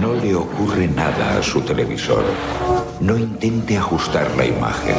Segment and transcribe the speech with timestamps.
[0.00, 2.24] No le ocurre nada a su televisor.
[3.00, 4.94] No intente ajustar la imagen.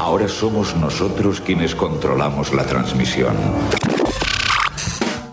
[0.00, 3.36] Ahora somos nosotros quienes controlamos la transmisión.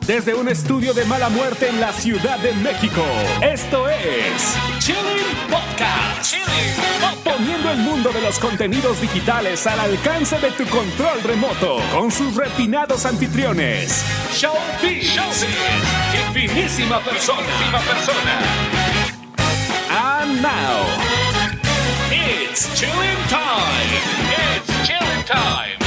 [0.06, 3.02] Desde un estudio de mala muerte en la Ciudad de México,
[3.42, 7.13] esto es Chilling Podcast.
[7.36, 12.36] Poniendo el mundo de los contenidos digitales al alcance de tu control remoto, con sus
[12.36, 15.02] refinados anfitriones, Show B.
[15.02, 17.42] y finísima persona.
[17.88, 18.40] persona.
[19.90, 20.86] And now,
[22.12, 23.90] it's Chilling Time.
[24.30, 25.83] It's Chilling Time.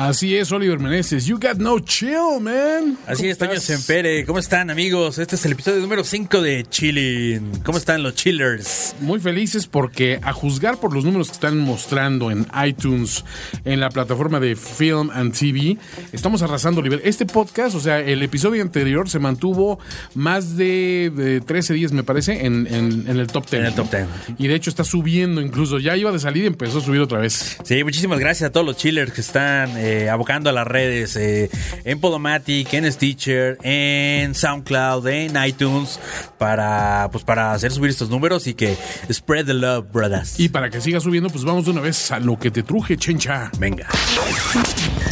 [0.00, 1.26] Así es, Oliver Meneses.
[1.26, 2.96] You got no chill, man.
[3.06, 4.24] Así es, Toño Sempere.
[4.24, 5.18] ¿Cómo están, amigos?
[5.18, 7.60] Este es el episodio número 5 de Chilling.
[7.62, 8.96] ¿Cómo están los chillers?
[9.00, 13.26] Muy felices porque, a juzgar por los números que están mostrando en iTunes,
[13.66, 15.76] en la plataforma de Film and TV,
[16.12, 17.02] estamos arrasando, Oliver.
[17.04, 19.80] Este podcast, o sea, el episodio anterior se mantuvo
[20.14, 23.60] más de, 13 días, me parece, en, el top 10.
[23.60, 24.06] En el top 10.
[24.38, 25.78] Y de hecho está subiendo incluso.
[25.78, 27.58] Ya iba de salir y empezó a subir otra vez.
[27.64, 29.76] Sí, muchísimas gracias a todos los chillers que están.
[29.76, 31.50] Eh, eh, abocando a las redes eh,
[31.84, 35.98] en Podomatic, en Stitcher, en SoundCloud, en iTunes
[36.38, 38.76] para pues para hacer subir estos números y que
[39.10, 40.38] spread the love, brothers.
[40.38, 42.96] Y para que siga subiendo, pues vamos de una vez a lo que te truje,
[42.96, 43.50] chencha.
[43.58, 43.88] Venga.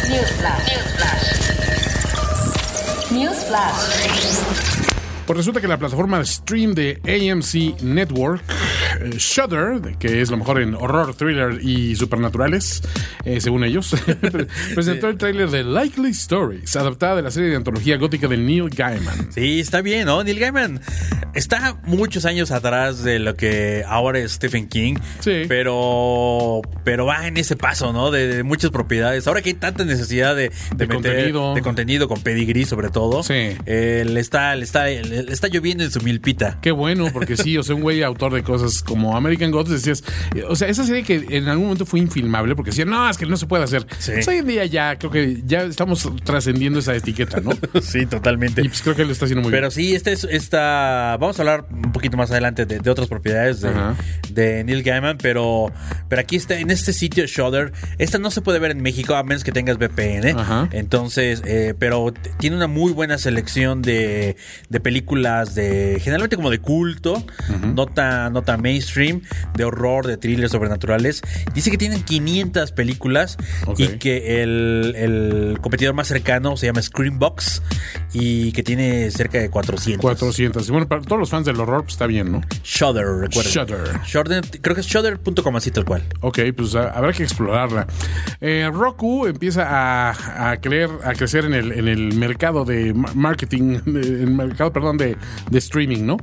[0.08, 0.28] News
[3.10, 3.46] News
[5.26, 8.42] Pues resulta que la plataforma stream de AMC Network
[9.17, 12.83] Shudder, que es lo mejor en horror, thriller y supernaturales,
[13.25, 13.94] eh, según ellos,
[14.75, 18.70] presentó el tráiler de Likely Stories, adaptada de la serie de antología gótica de Neil
[18.70, 19.33] Gaiman.
[19.33, 20.22] Sí, está bien, ¿no?
[20.22, 20.81] Neil Gaiman
[21.34, 25.44] está muchos años atrás de lo que ahora es Stephen King, sí.
[25.48, 28.11] pero, pero va en ese paso, ¿no?
[28.11, 29.27] De, muchas propiedades.
[29.27, 30.50] Ahora que hay tanta necesidad de,
[30.89, 31.55] contenido.
[31.55, 33.56] de contenido con pedigrí sobre todo, sí.
[33.66, 36.59] Eh, le, está, le, está, le está lloviendo en su milpita.
[36.61, 40.04] Qué bueno, porque sí, o sea, un güey autor de cosas como American Gods, decías,
[40.48, 43.26] o sea, esa serie que en algún momento fue infilmable porque decían, no, es que
[43.26, 43.86] no se puede hacer.
[43.86, 47.50] Pues hoy en día ya creo que ya estamos trascendiendo esa etiqueta, ¿no?
[47.82, 48.62] sí, totalmente.
[48.62, 49.62] Y pues creo que lo está haciendo muy bien.
[49.62, 53.60] Pero sí, este es, esta, vamos a hablar un poquito más adelante de, otras propiedades
[53.60, 55.72] de, Neil Gaiman, pero,
[56.08, 59.22] pero aquí está, en este sitio Shudder, esta no se puede ver en México a
[59.22, 60.36] menos que tengas VPN.
[60.72, 64.36] Entonces, eh, pero tiene una muy buena selección de,
[64.69, 67.24] de películas de, generalmente como de culto,
[67.74, 69.22] no, tan, no tan mainstream
[69.54, 71.22] de horror, de thrillers sobrenaturales.
[71.54, 73.38] Dice que tienen 500 películas
[73.78, 77.62] y que el, competidor más cercano se llama Screambox
[78.12, 80.00] y que tiene cerca de 400.
[80.00, 80.70] 400.
[80.70, 82.42] bueno, para todos los fans del horror, pues está bien, ¿no?
[82.62, 83.50] Shudder, recuerda.
[84.04, 84.42] Shudder.
[84.60, 86.02] creo que es shudder.com así tal cual.
[86.20, 87.86] Ok, pues habrá que explorarla.
[88.40, 93.78] Eh, Roku empieza a, a, creer, a crecer en el, en el mercado de marketing,
[93.86, 95.16] en el mercado, perdón, de,
[95.50, 96.18] de streaming, ¿no?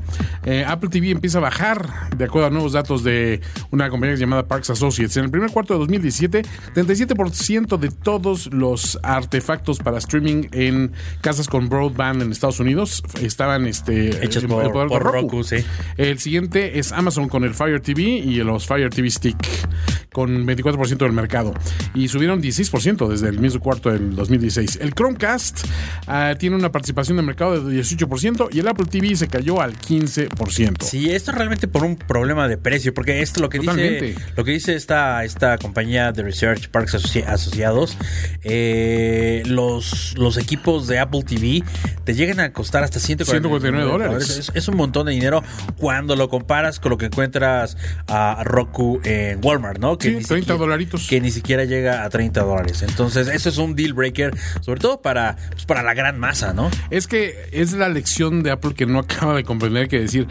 [0.45, 3.41] Eh, Apple TV empieza a bajar, de acuerdo a nuevos datos de
[3.71, 5.15] una compañía llamada Parks Associates.
[5.17, 6.41] En el primer cuarto de 2017,
[6.73, 10.91] 37% de todos los artefactos para streaming en
[11.21, 14.65] casas con broadband en Estados Unidos estaban este, hechos por,
[15.01, 15.41] Roku.
[15.97, 19.37] El siguiente es Amazon con el Fire TV y los Fire TV Stick
[20.15, 21.53] con 24% del mercado
[21.93, 24.79] y subieron 16% desde el mismo cuarto del 2016.
[24.81, 25.67] El Chromecast
[26.07, 29.77] ah, tiene una participación de mercado de 18% y el Apple TV se cayó al
[29.77, 30.81] 15%.
[30.81, 34.51] Sí, esto realmente por un problema de precio, porque esto lo que dice lo que
[34.51, 37.97] dice esta, esta compañía de Research Parks Asociados,
[38.43, 41.63] eh, los, los equipos de Apple TV
[42.05, 44.51] te llegan a costar hasta 149, dólares.
[44.53, 45.43] Es, un montón de dinero
[45.77, 47.77] cuando lo comparas con lo que encuentras
[48.07, 49.97] a Roku en Walmart, ¿no?
[49.97, 51.07] Que 30 dolaritos.
[51.07, 52.83] Que ni siquiera llega a 30 dólares.
[52.83, 56.69] Entonces, eso es un deal breaker, sobre todo para, pues, para la gran masa, ¿no?
[56.91, 60.27] Es que es la lección de Apple que no acaba de comprender que decir,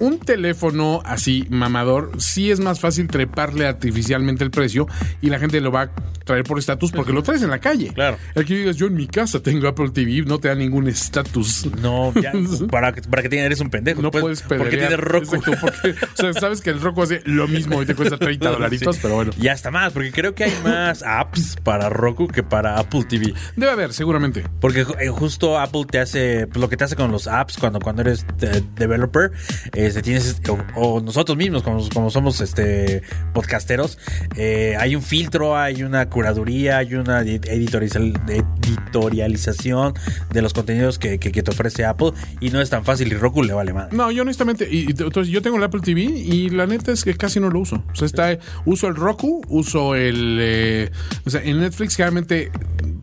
[0.00, 4.86] un teléfono así, mamador, sí es más fácil treparle artificialmente el precio
[5.20, 5.90] y la gente lo va a
[6.24, 7.92] traer por estatus porque lo traes en la calle.
[7.94, 8.16] Claro.
[8.34, 11.66] El que digas, yo en mi casa tengo Apple TV, no te da ningún estatus.
[11.80, 12.32] No, ya,
[12.70, 14.02] para, para que tengas, eres un pendejo.
[14.02, 15.40] No puedes, puedes Porque tienes Roku.
[15.60, 18.98] porque, o sea, sabes que el Roku hace lo mismo y te cuesta 30 dolaritos,
[19.00, 19.32] pero bueno.
[19.38, 23.34] Ya está más, porque creo que hay más apps para Roku que para Apple TV.
[23.56, 24.44] Debe haber, seguramente.
[24.60, 27.80] Porque eh, justo Apple te hace, pues, lo que te hace con los apps cuando,
[27.80, 29.32] cuando eres eh, developer,
[29.74, 30.40] eh, tienes,
[30.74, 33.02] o, nosotros mismos, como, como somos este
[33.32, 33.98] podcasteros,
[34.36, 39.94] eh, hay un filtro, hay una curaduría, hay una editorialización
[40.30, 43.52] de los contenidos que, te ofrece Apple y no es tan fácil y Roku le
[43.52, 43.92] vale más.
[43.92, 47.14] No, yo honestamente, y, entonces yo tengo el Apple TV y la neta es que
[47.14, 47.84] casi no lo uso.
[47.92, 50.90] O sea, está, uso el Roku, uso el, eh,
[51.24, 52.50] o sea, en Netflix generalmente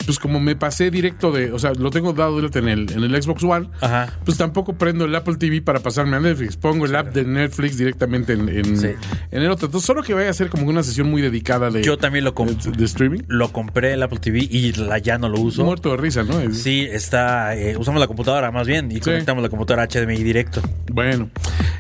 [0.06, 3.22] pues como me pasé directo de, o sea, lo tengo dado en el, en el
[3.22, 4.12] Xbox One, Ajá.
[4.26, 6.58] pues tampoco prendo el Apple TV para pasarme a Netflix.
[6.58, 8.88] Pongo el app de Netflix directamente en, en, Sí.
[9.32, 9.68] en el otro.
[9.68, 12.32] Entonces, solo que vaya a ser como una sesión muy dedicada de, Yo también lo,
[12.32, 13.20] de, de streaming.
[13.28, 15.64] lo compré el Apple TV y la, ya no lo uso.
[15.64, 16.40] Muerto de risa, ¿no?
[16.40, 17.56] Es- Sí, está.
[17.56, 20.62] eh, usamos la computadora más bien y conectamos la computadora HDMI directo.
[20.92, 21.30] Bueno,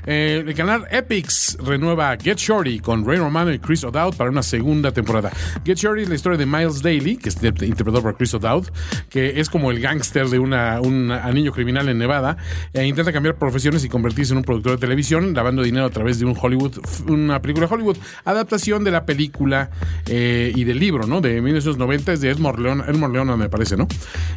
[0.05, 4.43] eh, el canal Epix renueva Get Shorty con Ray Romano y Chris O'Dowd para una
[4.43, 5.31] segunda temporada.
[5.65, 8.67] Get Shorty es la historia de Miles Daly, que es interpretado por Chris O'Dowd,
[9.09, 12.37] que es como el gángster de una, un anillo criminal en Nevada,
[12.73, 16.19] e intenta cambiar profesiones y convertirse en un productor de televisión, lavando dinero a través
[16.19, 19.69] de un Hollywood, una película de Hollywood, adaptación de la película
[20.07, 21.21] eh, y del libro, ¿no?
[21.21, 23.88] De 1990, es de Edmond Leon, Edmond Leon me parece, ¿no?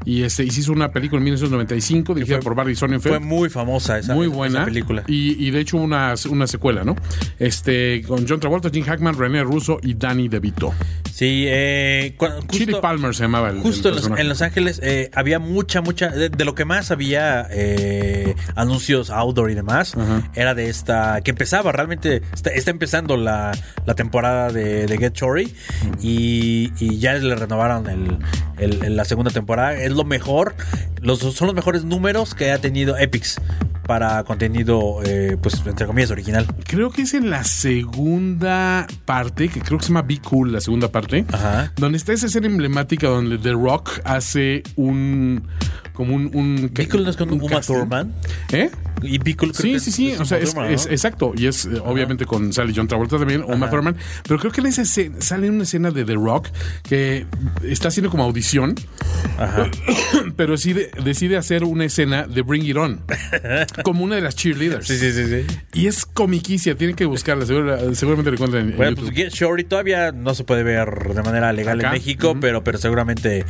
[0.04, 3.48] Y, este, y se hizo una película en 1995 dirigida por Barry Sonnenfeld Fue muy
[3.48, 5.04] famosa esa, muy esa buena película.
[5.06, 6.96] Y, y de hecho una, una secuela, ¿no?
[7.38, 10.72] Este, con John Travolta, Jim Hackman, René Russo y Danny DeVito.
[11.12, 14.80] Sí, eh, justo, Chili Palmer se llamaba el Justo el en los, en Los Ángeles
[14.82, 16.08] eh, había mucha, mucha.
[16.08, 19.94] De, de lo que más había eh, anuncios outdoor y demás,
[20.34, 21.20] era de esta.
[21.22, 22.22] Que empezaba realmente.
[22.32, 23.52] Está, está empezando la,
[23.86, 25.52] la temporada de, de Get Shorty
[26.00, 28.18] y, y ya le renovaron el,
[28.58, 29.74] el- el- la segunda temporada.
[29.74, 30.54] Es lo mejor.
[31.00, 33.40] Los, son los mejores números que ha tenido Epix
[33.86, 36.46] para contenido, eh, pues entre comillas, original.
[36.68, 40.60] Creo que es en la segunda parte, que creo que se llama Be Cool, la
[40.60, 41.72] segunda parte, Ajá.
[41.76, 45.42] donde está esa escena emblemática donde The Rock hace un
[45.92, 47.60] como un, un ¿Pickle no es con un Uma.
[47.60, 48.14] Thurman?
[48.52, 51.80] ¿eh Y Pickle creo Sí, que sí, sí, o sea, es, exacto, y es eh,
[51.84, 53.96] obviamente con Sally John Travolta también, o Uma Thurman,
[54.26, 56.48] pero creo que en esa escena, sale una escena de The Rock
[56.82, 57.26] que
[57.62, 58.74] está haciendo como audición,
[59.38, 59.70] Ajá.
[60.36, 63.00] pero decide, decide hacer una escena de Bring It On,
[63.84, 64.86] como una de las cheerleaders.
[64.86, 65.46] Sí, sí, sí, sí.
[65.74, 69.30] Y es comiquicia, tienen que buscarla, segura- seguramente lo encuentran en, en Bueno, pues Get
[69.32, 71.88] Shorty todavía no se puede ver de manera legal Acá.
[71.88, 73.44] en México, pero, pero seguramente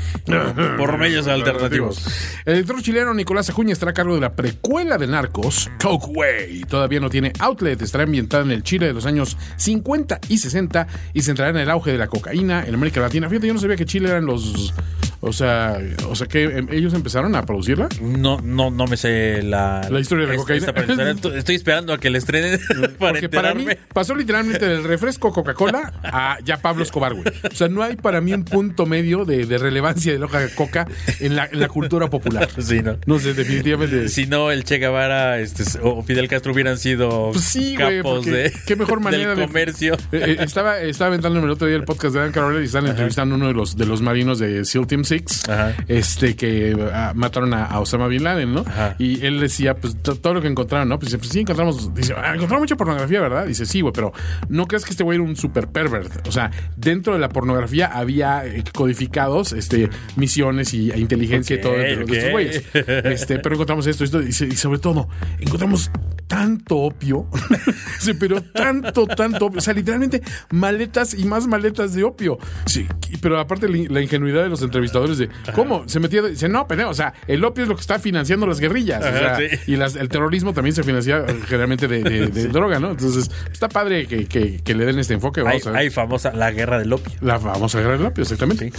[0.79, 2.07] por medios alternativos.
[2.45, 6.65] El director chileno Nicolás Acuña estará a cargo de la precuela de Narcos, Coke Way.
[6.69, 10.87] Todavía no tiene outlet, estará ambientada en el Chile de los años 50 y 60
[11.15, 13.29] y centrará en el auge de la cocaína en América Latina.
[13.29, 14.75] Fíjate, yo no sabía que Chile eran los...
[15.25, 15.79] O sea,
[16.09, 17.89] o sea que em, ellos empezaron a producirla.
[18.01, 20.81] No, no, no me sé la, La historia de la esta-.
[21.11, 22.59] Estoy- Estoy esperando a que la estrenen
[22.99, 23.87] para Porque para mí enterarme.
[23.95, 27.25] pasó literalmente del refresco Coca-Cola a ya Pablo Escobar, güey.
[27.51, 30.27] O sea, no hay para mí un punto medio de, de relevancia de la
[30.57, 30.89] coca
[31.21, 32.49] en la, en la cultura popular.
[32.63, 32.97] Sí, no.
[33.07, 34.09] No sé, definitivamente.
[34.09, 38.25] Si no, el Che Guevara este, o Fidel Castro hubieran sido Pues sí, güey, capos
[38.25, 39.95] porque de, qué mejor manera del comercio.
[40.11, 42.87] Eh, eh, estaba, estaba aventándome el otro día el podcast de Dan Carroll y están
[42.87, 45.75] entrevistando a uno de los, de los marinos de SEAL Team Six, Ajá.
[45.89, 48.61] este que ah, mataron a, a Osama Bin Laden, ¿no?
[48.61, 48.97] Ajá.
[48.99, 50.99] Y él decía, pues to- todo lo que encontraron, ¿no?
[50.99, 53.47] Pues, dice, pues sí, encontramos, dice, ah, encontramos mucha pornografía, ¿verdad?
[53.47, 54.13] Dice, sí, güey, pero
[54.49, 56.27] no crees que este güey era un super pervert.
[56.27, 61.61] O sea, dentro de la pornografía había eh, codificados este, misiones y e inteligencia y
[61.61, 62.65] todo de, de estos güeyes.
[62.73, 65.91] Este, pero encontramos esto, esto, y, sobre todo, encontramos
[66.27, 67.27] tanto opio,
[67.99, 69.59] Sí, pero tanto, tanto opio.
[69.59, 72.39] O sea, literalmente maletas y más maletas de opio.
[72.67, 72.87] Sí,
[73.21, 74.63] pero aparte la, ingenuidad de los
[75.11, 77.99] de cómo se metía, dice, no, pero, o sea, el opio es lo que está
[77.99, 79.01] financiando las guerrillas.
[79.01, 79.47] o sea, sí.
[79.67, 82.91] Y las- el terrorismo también se financia generalmente de, de- de droga, ¿no?
[82.93, 85.41] Entonces, está padre que, que- que le den este enfoque.
[85.41, 85.81] Hay, Vamos a ver.
[85.81, 87.13] hay famosa la guerra del opio.
[87.21, 88.73] La vamos a agarrar el opio, exactamente.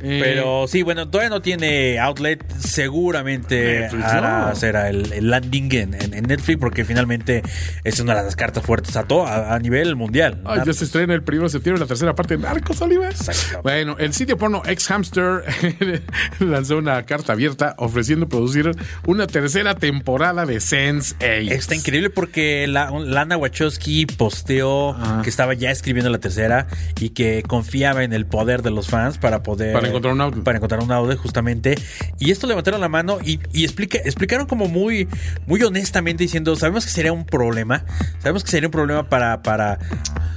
[0.00, 2.44] Eh, Pero sí, bueno, todavía no tiene outlet.
[2.58, 4.56] Seguramente Netflix, hará, no.
[4.56, 7.42] será el, el landing en, en- en Netflix porque finalmente
[7.84, 10.40] es una de las cartas fuertes a, todo, a, a nivel mundial.
[10.44, 13.14] Ay, ya se estrena el primero de septiembre la tercera parte de Narcos, Oliver.
[13.62, 15.44] Bueno, el sitio porno Ex Hamster
[16.40, 18.70] lanzó una carta abierta ofreciendo producir
[19.06, 21.54] una tercera temporada de Sense 8.
[21.54, 25.22] Está increíble porque la, Lana Wachowski posteó Ajá.
[25.22, 26.66] que estaba ya escribiendo la tercera
[27.00, 30.44] y que confiaba en el poder de los fans para poder Para encontrar un outlet.
[30.44, 31.74] para encontrar un outlet justamente
[32.18, 35.08] y esto levantaron la mano y, y explica, explicaron como muy
[35.46, 37.84] muy honestamente diciendo sabemos que sería un problema
[38.18, 39.78] sabemos que sería un problema para para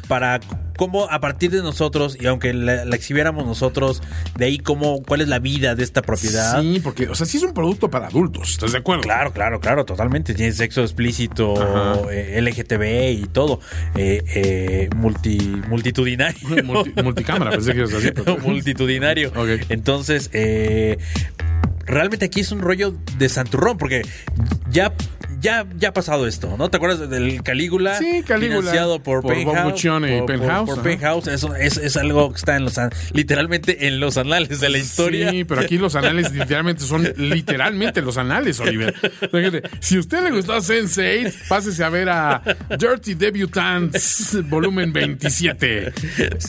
[0.08, 0.40] para
[0.78, 4.02] cómo a partir de nosotros y aunque la, la exhibiéramos nosotros
[4.38, 7.38] de ahí cómo cuál es la vida de esta propiedad Sí, porque, o sea, sí
[7.38, 9.04] es un producto para adultos, ¿estás de acuerdo?
[9.04, 10.34] Claro, claro, claro, totalmente.
[10.34, 13.60] Tiene sexo explícito, eh, LGTB y todo.
[13.96, 15.38] Eh, eh, multi,
[15.68, 16.64] multitudinario.
[16.64, 18.14] Multi- multicámara, pensé que ibas a decir,
[18.44, 19.30] multitudinario.
[19.36, 19.66] Ok.
[19.70, 20.98] Entonces, eh,
[21.86, 24.02] realmente aquí es un rollo de santurrón, porque
[24.70, 24.94] ya,
[25.42, 26.70] ya, ya ha pasado esto, ¿no?
[26.70, 27.98] ¿Te acuerdas del Calígula?
[27.98, 28.60] Sí, Calígula.
[28.62, 29.84] Financiado por, Por Penthouse.
[29.84, 30.84] Y por, por- Penthouse, por.
[30.84, 31.28] Penthouse.
[31.28, 32.76] Eso es, es algo que está en los,
[33.14, 35.30] literalmente en los anales de la historia.
[35.32, 38.94] Sí, pero aquí los anales literalmente son literalmente los anales, Oliver.
[39.32, 42.42] Fíjate, si a usted le gustó Sense8, pásese a ver a
[42.80, 45.94] Dirty Debutants, volumen 27.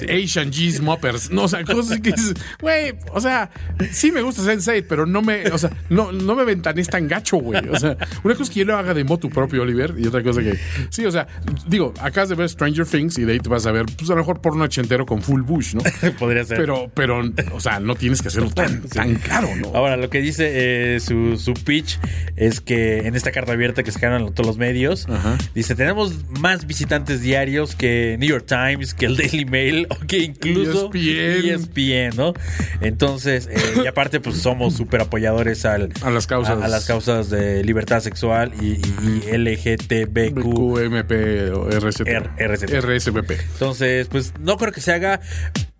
[0.09, 1.31] Asian G's Moppers.
[1.31, 2.15] No, o sea, cosas que
[2.61, 3.51] güey, o sea,
[3.91, 7.37] sí me gusta Sense8, pero no me, o sea, no, no me ventanes tan gacho,
[7.39, 7.67] güey.
[7.69, 10.23] O sea, una cosa es que yo lo haga de motu propio, Oliver, y otra
[10.23, 10.59] cosa que,
[10.91, 11.27] sí, o sea,
[11.67, 14.15] digo, acabas de ver Stranger Things y de ahí te vas a ver, pues a
[14.15, 15.83] lo mejor porno ochentero con full bush, ¿no?
[16.19, 16.59] Podría ser.
[16.59, 19.69] Pero, pero, o sea, no tienes que hacerlo tan, tan caro, ¿no?
[19.75, 21.99] Ahora, lo que dice eh, su, su pitch
[22.37, 25.37] es que en esta carta abierta que sacaron todos los medios, Ajá.
[25.55, 30.19] dice, tenemos más visitantes diarios que New York Times, que el Daily Mail, o que
[30.19, 31.49] incluso ESPN.
[31.49, 32.35] ESPN, ¿no?
[32.81, 36.61] Entonces, eh, y aparte, pues somos súper apoyadores al, A las causas.
[36.61, 40.43] a, a las causas de libertad sexual y, y- y LGTBQ.
[40.43, 41.13] QMP
[41.55, 42.09] o RSP.
[42.09, 42.81] R- RSP.
[42.81, 43.31] RSVP.
[43.53, 45.21] Entonces, pues no creo que se haga,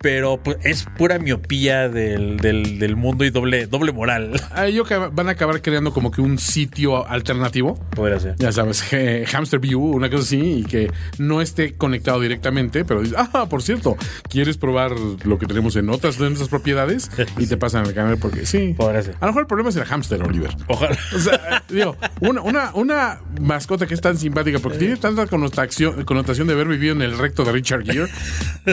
[0.05, 4.39] pero pues, es pura miopía del, del, del mundo y doble, doble moral.
[4.51, 7.75] Ah, Yo que van a acabar creando como que un sitio alternativo.
[7.89, 8.35] Podría ser.
[8.37, 13.01] Ya sabes, eh, Hamster View, una cosa así, y que no esté conectado directamente, pero
[13.01, 13.97] dices, ah, por cierto,
[14.29, 17.09] ¿quieres probar lo que tenemos en otras de nuestras propiedades?
[17.37, 18.75] Y te pasan al canal porque sí.
[18.77, 19.15] Podría ser.
[19.19, 20.51] A lo mejor el problema es el hamster, Oliver.
[20.67, 20.97] Ojalá.
[21.13, 26.05] O sea, digo, una, una, una mascota que es tan simpática porque tiene tanta connotación,
[26.05, 28.07] connotación de haber vivido en el recto de Richard Gere,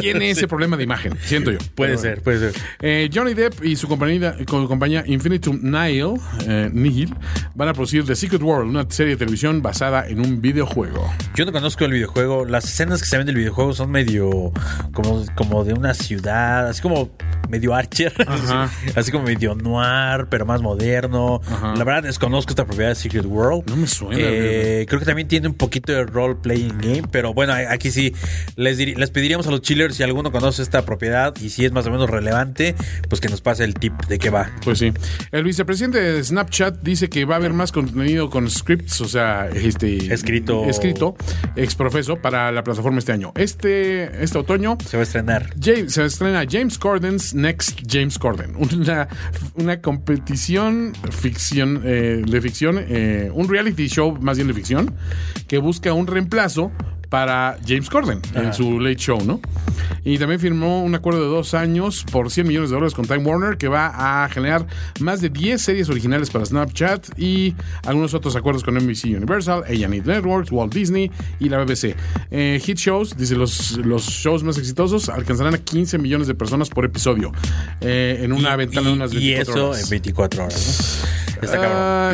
[0.01, 1.59] tiene ese problema de imagen, siento yo.
[1.75, 2.23] Puede ser, bueno.
[2.25, 2.63] puede ser.
[2.81, 6.15] Eh, Johnny Depp y su compañía, con compañía Infinitum Nihil,
[6.47, 7.15] eh, Nihil
[7.55, 11.13] van a producir The Secret World, una serie de televisión basada en un videojuego.
[11.35, 12.45] Yo no conozco el videojuego.
[12.45, 14.53] Las escenas que se ven del videojuego son medio
[14.93, 17.11] como, como de una ciudad, así como
[17.49, 18.71] medio Archer, Ajá.
[18.95, 21.41] así como medio noir, pero más moderno.
[21.47, 21.75] Ajá.
[21.77, 23.69] La verdad desconozco esta propiedad de Secret World.
[23.69, 27.35] No me suena, Eh, creo que también tiene un poquito de role playing game, pero
[27.35, 28.15] bueno, aquí sí
[28.57, 31.87] les, les pediríamos a los chillers si alguno conoce esta propiedad y si es más
[31.87, 32.75] o menos relevante,
[33.09, 34.51] pues que nos pase el tip de qué va.
[34.65, 34.93] Pues sí.
[35.31, 39.49] El vicepresidente de Snapchat dice que va a haber más contenido con scripts, o sea,
[39.49, 40.65] este Escrito.
[40.67, 41.17] escrito,
[41.57, 43.33] exprofeso para la plataforma este año.
[43.37, 45.51] Este, este otoño Se va a estrenar.
[45.61, 49.09] James- se estrena James Corden's Next James Corden, una,
[49.55, 54.95] una competición ficción, eh, de ficción, eh, un reality show más bien de ficción,
[55.49, 56.73] que busca un reemplazo
[57.13, 59.39] para James Corden en su Late Show, ¿no?
[60.03, 63.19] Y también firmó un acuerdo de dos años por 100 millones de dólares con Time
[63.23, 64.67] Warner que va a generar
[64.99, 67.55] más de 10 series originales para Snapchat y
[67.85, 71.95] algunos otros acuerdos con NBC Universal, A&E Networks, Walt Disney y la BBC.
[72.31, 76.71] Eh, hit shows, dice, los, los shows más exitosos alcanzarán a 15 millones de personas
[76.71, 77.31] por episodio
[77.83, 79.83] eh, en una Y- ventana y, de unas y 24 eso horas.
[79.85, 81.03] en 24 horas.
[81.27, 81.32] ¿no?
[81.43, 81.73] Está cabrón.
[81.79, 82.13] Ah,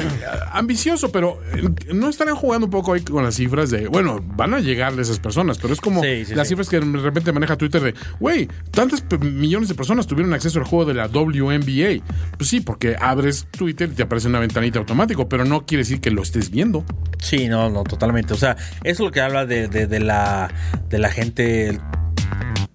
[0.52, 4.54] ambicioso, pero eh, no estarán jugando un poco ahí con las cifras de, bueno, van
[4.54, 6.52] a llegarle esas personas, pero es como Sí, sí, las sí.
[6.52, 10.64] cifras que de repente maneja Twitter de, güey, tantas millones de personas tuvieron acceso al
[10.64, 12.02] juego de la WNBA.
[12.36, 16.00] Pues sí, porque abres Twitter y te aparece una ventanita automático, pero no quiere decir
[16.00, 16.84] que lo estés viendo.
[17.18, 18.34] Sí, no, no, totalmente.
[18.34, 20.50] O sea, eso es lo que habla de, de, de la,
[20.88, 21.78] de la gente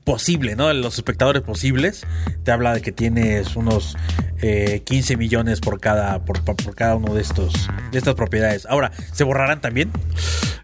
[0.03, 0.71] posible, ¿no?
[0.73, 2.05] Los espectadores posibles.
[2.43, 3.95] Te habla de que tienes unos
[4.41, 8.65] eh, 15 millones por cada, por, por- por cada uno de estos, de estas propiedades.
[8.67, 9.91] Ahora, ¿se borrarán también?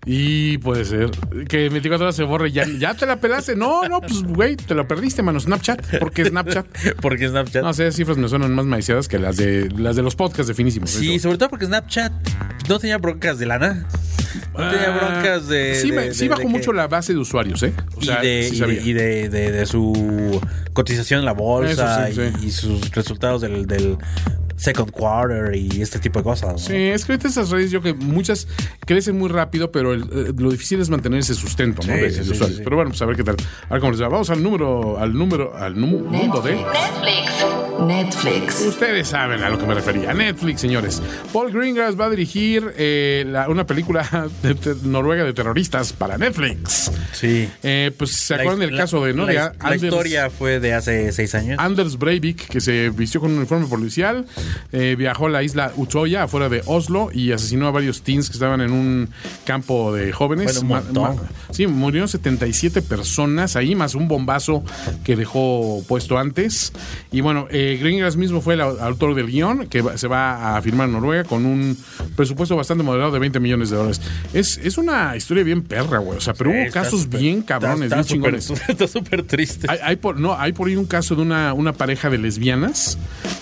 [0.05, 1.11] Y puede ser
[1.47, 3.55] que 24 horas se borre, ya, ya te la pelaste.
[3.55, 5.39] No, no, pues güey, te lo perdiste, mano.
[5.39, 6.65] Snapchat, porque Snapchat.
[7.01, 7.63] Porque Snapchat.
[7.63, 10.47] No sé, esas cifras me suenan más maiciadas que las de las de los podcasts
[10.47, 10.89] de finísimos.
[10.89, 11.23] Sí, eso.
[11.23, 12.11] sobre todo porque Snapchat
[12.67, 13.85] no tenía broncas de lana.
[14.57, 15.75] No tenía Ah, broncas de.
[15.75, 17.73] Sí, de- sí bajó de que- mucho la base de usuarios, ¿eh?
[17.95, 18.57] O sea, y de, sí
[18.89, 20.41] y de, y su
[20.73, 23.97] cotización en la bolsa sí, y, y sus resultados del, del
[24.59, 26.51] second quarter y este tipo de cosas.
[26.51, 26.57] ¿no?
[26.57, 28.47] Sí, es que esas redes, yo que muchas
[28.85, 31.93] crecen muy rápido, pero el- eh, lo difícil es mantener ese sustento, ¿no?
[31.93, 32.57] Sí, de, sí, de sí, usuarios.
[32.57, 32.63] sí.
[32.63, 33.37] Pero bueno, pues a ver qué tal.
[33.69, 34.09] A ver cómo les va.
[34.09, 36.55] Vamos al número, al número, al mundo de.
[36.55, 37.45] Netflix.
[37.87, 38.61] Netflix.
[38.67, 40.13] Ustedes saben a lo que me refería.
[40.13, 41.01] Netflix, señores.
[41.31, 44.05] Paul Greengrass va a dirigir eh, la- una película
[44.43, 46.91] de te- noruega de terroristas para Netflix.
[47.13, 47.49] Sí.
[47.63, 49.25] Eh, pues se acuerdan del caso de ¿no?
[49.25, 51.57] La, de his- la Anders- historia fue de hace seis años.
[51.59, 54.25] Anders Breivik, que se vistió con un uniforme policial,
[54.71, 58.33] eh, viajó a la isla Utøya, afuera de Oslo, y asesinó a varios teens que
[58.33, 59.09] estaban en un
[59.45, 60.63] campo de jóvenes.
[60.63, 61.27] Bueno, un montón.
[61.51, 64.63] sí, murieron 77 personas ahí, más un bombazo
[65.03, 66.73] que dejó puesto antes.
[67.11, 70.61] Y bueno, eh, Greengrass mismo fue el au- autor del guion, que se va a
[70.61, 71.77] firmar en Noruega con un
[72.15, 74.01] presupuesto bastante moderado de 20 millones de dólares.
[74.33, 76.17] Es, es una historia bien perra, güey.
[76.17, 78.49] O sea, pero hubo casos bien cabrones, está- bien súper- chingones.
[78.69, 79.67] Está súper triste.
[79.69, 82.97] Hay, hay por, no, hay por ahí un caso de una, una pareja de lesbianas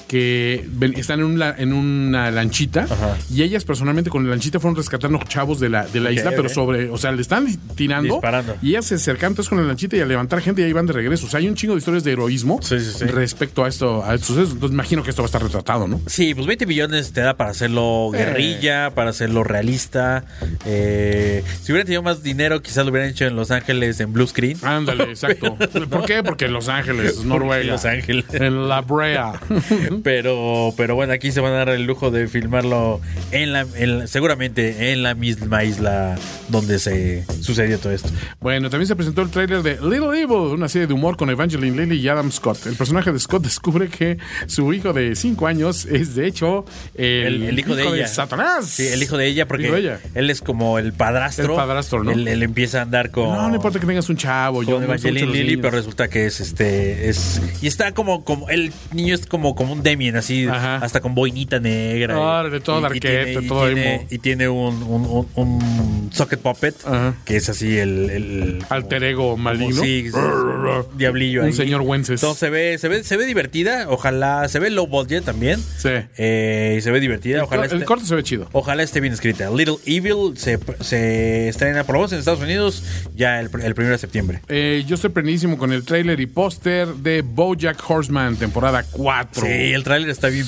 [0.07, 0.65] que
[1.01, 3.17] están en, una lanchita Ajá.
[3.33, 6.49] y ellas personalmente con la lanchita fueron rescatando chavos de la, de la isla, pero
[6.49, 8.55] sobre, o sea, le están tirando Disparando.
[8.61, 10.85] y ellas se acercan entonces con la lanchita y a levantar gente y ahí van
[10.85, 11.25] de regreso.
[11.27, 13.05] O sea, hay un chingo de historias de heroísmo Sí, sí, sí.
[13.05, 14.53] respecto a esto, a estos sucesos.
[14.53, 15.99] Entonces imagino que esto va a estar retratado, ¿no?
[16.07, 18.17] Sí, pues 20 millones te da para hacerlo Eh.
[18.17, 20.23] guerrilla, para hacerlo realista.
[20.65, 24.27] Eh, si hubieran tenido más dinero, quizás lo hubieran hecho en Los Ángeles en blue
[24.27, 24.57] screen.
[24.63, 25.55] Ándale, exacto.
[25.89, 26.23] ¿Por qué?
[26.23, 27.63] Porque en Los Ángeles, Noruega.
[27.65, 28.25] Los Ángeles.
[28.33, 29.33] En La Brea.
[30.03, 32.99] Pero, pero bueno, aquí se van a dar el lujo de filmarlo
[33.31, 36.15] en la, en la- seguramente en la misma isla
[36.49, 38.09] donde se sucedió todo esto.
[38.39, 41.75] Bueno, también se presentó el tráiler de Little Evil, una serie de humor con Evangeline
[41.77, 42.65] Lilly y Adam Scott.
[42.67, 44.17] El personaje de Scott descubre que
[44.47, 46.65] su hijo de 5 años es, de hecho,
[46.95, 48.07] el, El, el hijo, de ella.
[48.07, 48.65] Satanás.
[48.67, 49.99] Sí, el hijo de ella, porque Hijo de ella.
[50.15, 51.51] él es como el padrastro.
[51.53, 52.11] El padrastro, ¿no?
[52.11, 53.29] Él, él empieza a andar con.
[53.29, 54.63] No, no importa que tengas un chavo.
[54.63, 59.13] Yo Evangeline Lilly, pero resulta que es este es y está como como el niño
[59.15, 60.76] es como como un Damien así Ajá.
[60.81, 64.07] Hasta con boinita negra y- Órale, todo y, tiene, y todo tiene, emo.
[64.09, 67.15] y tiene un, un, un- socket puppet Ajá.
[67.25, 69.81] que es así el, el Alter ego maligno.
[69.81, 70.09] sí,
[70.97, 71.53] diablillo Un ahí.
[71.53, 72.21] señor Wences.
[72.21, 75.89] Entonces se ve se ve se ve divertida ojalá se ve low budget también Sí.
[76.17, 78.47] Eh, y se ve divertida El, ojalá co- el corte se ve chido.
[78.51, 79.49] Ojalá esté bien escrita.
[79.49, 82.83] Little Evil se, se estrena por lo menos en Estados Unidos
[83.15, 84.41] ya el, el 1 de septiembre.
[84.47, 89.43] Eh, yo estoy prendidísimo con el tráiler y póster de BoJack Horseman, temporada 4.
[89.45, 90.45] Sí, el tráiler está bien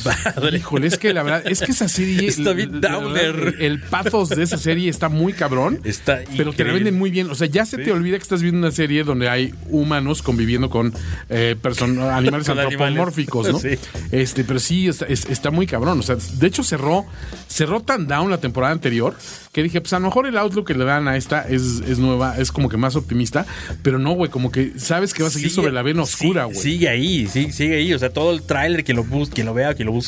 [0.55, 2.27] Híjole, es que la verdad, es que esa serie.
[2.27, 3.33] Está bien downer.
[3.35, 5.79] verdad, El, pathos de esa serie está muy cabrón.
[5.83, 6.73] Está Pero te la increíble.
[6.73, 7.29] venden muy bien.
[7.29, 10.69] O sea, ya se te olvida que estás viendo una serie donde hay humanos conviviendo
[10.69, 10.93] con
[11.29, 13.59] eh, person- animales Con antropomórficos, ¿no?
[13.59, 13.69] Sí.
[14.11, 15.99] Este, pero sí, está, es- está muy cabrón.
[15.99, 17.05] O sea, de hecho cerró,
[17.47, 19.15] cerró tan down la temporada anterior
[19.51, 21.97] que dije, pues a lo mejor el outlook que le dan a esta es, es
[21.99, 23.45] nueva, es como que más optimista.
[23.81, 26.45] Pero no, güey, como que sabes que va a seguir Sigue- sobre la vena oscura,
[26.47, 26.63] sí- güey.
[26.63, 27.93] Sigue ahí, sigue, sigue ahí.
[27.93, 29.98] O sea, todo el tráiler, quien lo busque, quien lo vea, quien lo busque,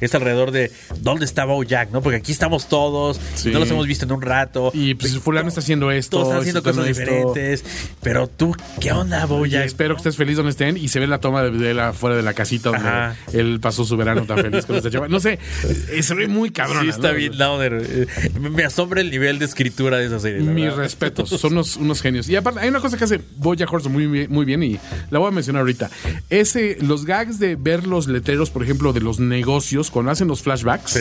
[0.00, 0.70] es alrededor de
[1.00, 2.00] dónde está Jack, ¿no?
[2.02, 3.50] Porque aquí estamos todos, Sí.
[3.50, 4.70] no los hemos visto en un rato.
[4.74, 6.18] Y pues fulano está haciendo esto.
[6.18, 7.00] todos están haciendo cosas esto.
[7.00, 7.64] diferentes.
[8.02, 9.64] Pero tú, ¿qué onda, Bojack?
[9.66, 12.22] espero que estés feliz donde estén y se ve la toma de, él afuera de
[12.22, 13.16] la casita donde Ajá.
[13.32, 15.08] él pasó su verano tan feliz con esta chava.
[15.08, 15.38] No sé,
[15.90, 16.82] eh, se ve muy cabrón.
[16.84, 17.82] Sí, está bien downer.
[17.86, 18.06] Eh,
[18.40, 20.40] Me asombra el nivel de escritura de esa serie.
[20.40, 22.28] Mis respetos, son unos, unos genios.
[22.28, 24.78] Y aparte, hay una cosa que hace Bojack Horseman muy, muy bien y
[25.10, 25.90] la voy a mencionar ahorita.
[26.30, 30.42] Ese, los gags de ver los letreros, por ejemplo, de los negocios, cuando hacen los
[30.42, 30.98] flashbacks.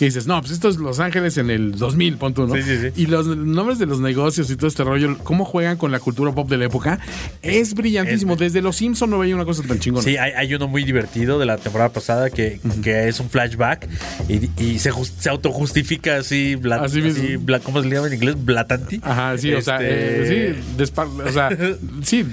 [0.00, 2.54] Que dices, no, pues esto es Los Ángeles en el 2000, pon tú, ¿no?
[2.54, 3.02] Sí, sí, sí.
[3.02, 6.32] Y los nombres de los negocios y todo este rollo, cómo juegan con la cultura
[6.32, 6.98] pop de la época,
[7.42, 8.34] es brillantísimo.
[8.36, 10.02] Desde Los Simpson no veía una cosa tan chingona.
[10.02, 13.86] Sí, hay, hay uno muy divertido de la temporada pasada que, que es un flashback
[14.26, 17.22] y, y se, jus- se autojustifica así, bla- Así mismo.
[17.54, 18.36] así, ¿cómo se le llama en inglés?
[18.42, 19.00] Blatanti.
[19.02, 21.50] Ajá, sí, o sea, Este, eh, sí, despar- o sea,
[22.02, 22.24] sí,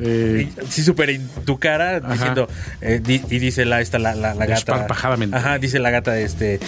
[0.00, 2.12] eh, Sí, súper en tu cara Ajá.
[2.14, 2.48] diciendo
[2.80, 4.86] eh, di- y dice la esta la, la, la gata
[5.32, 6.58] ajá dice la gata este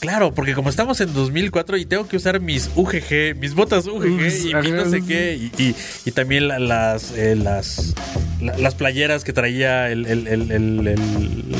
[0.00, 4.04] claro porque como estamos en 2004 y tengo que usar mis UGG mis botas UGG
[4.48, 7.94] y mi no sé qué y, y- y también la- las eh, las
[8.40, 11.56] la- las playeras que traía el, el- el-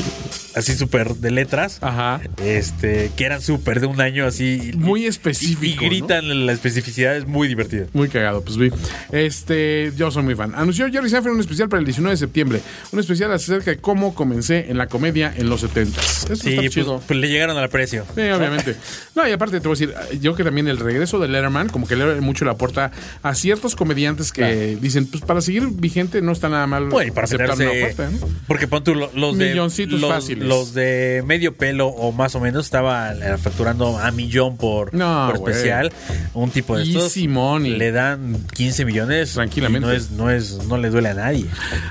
[0.55, 2.19] así súper de letras Ajá.
[2.43, 5.81] este que eran súper de un año así Muy específico, y, ¿no?
[5.89, 8.71] gritan la especificidad es muy divertido Muy cagado, pues vi.
[9.11, 10.53] Este, yo soy muy fan.
[10.55, 12.61] Anunció Jerry Seinfeld un especial para el 19 de septiembre.
[12.91, 15.99] Un especial acerca de cómo comencé en la comedia en los 70.
[15.99, 17.01] Eso sí está pues, chido.
[17.05, 18.75] pues le llegaron al precio Sí, obviamente.
[19.15, 21.87] No, y aparte te voy a decir, yo que también el regreso de Letterman, como
[21.87, 22.91] que le mucho la puerta
[23.23, 27.47] a ciertos comediantes que dicen, pues para seguir vigente no está nada mal para aceptar
[27.51, 28.29] una meterse- oferta, ¿no?
[28.47, 30.47] Porque pon tú lo- los de Milloncitos los, fáciles.
[30.47, 35.31] los de medio pelo o más o menos estaban eh, facturando a millón por, No,
[35.35, 35.91] por especial.
[36.33, 37.75] Un tipo de Easy estos money.
[37.77, 39.87] le dan 15 millones Tranquilamente.
[39.87, 41.45] y no es no es no le duele a nadie.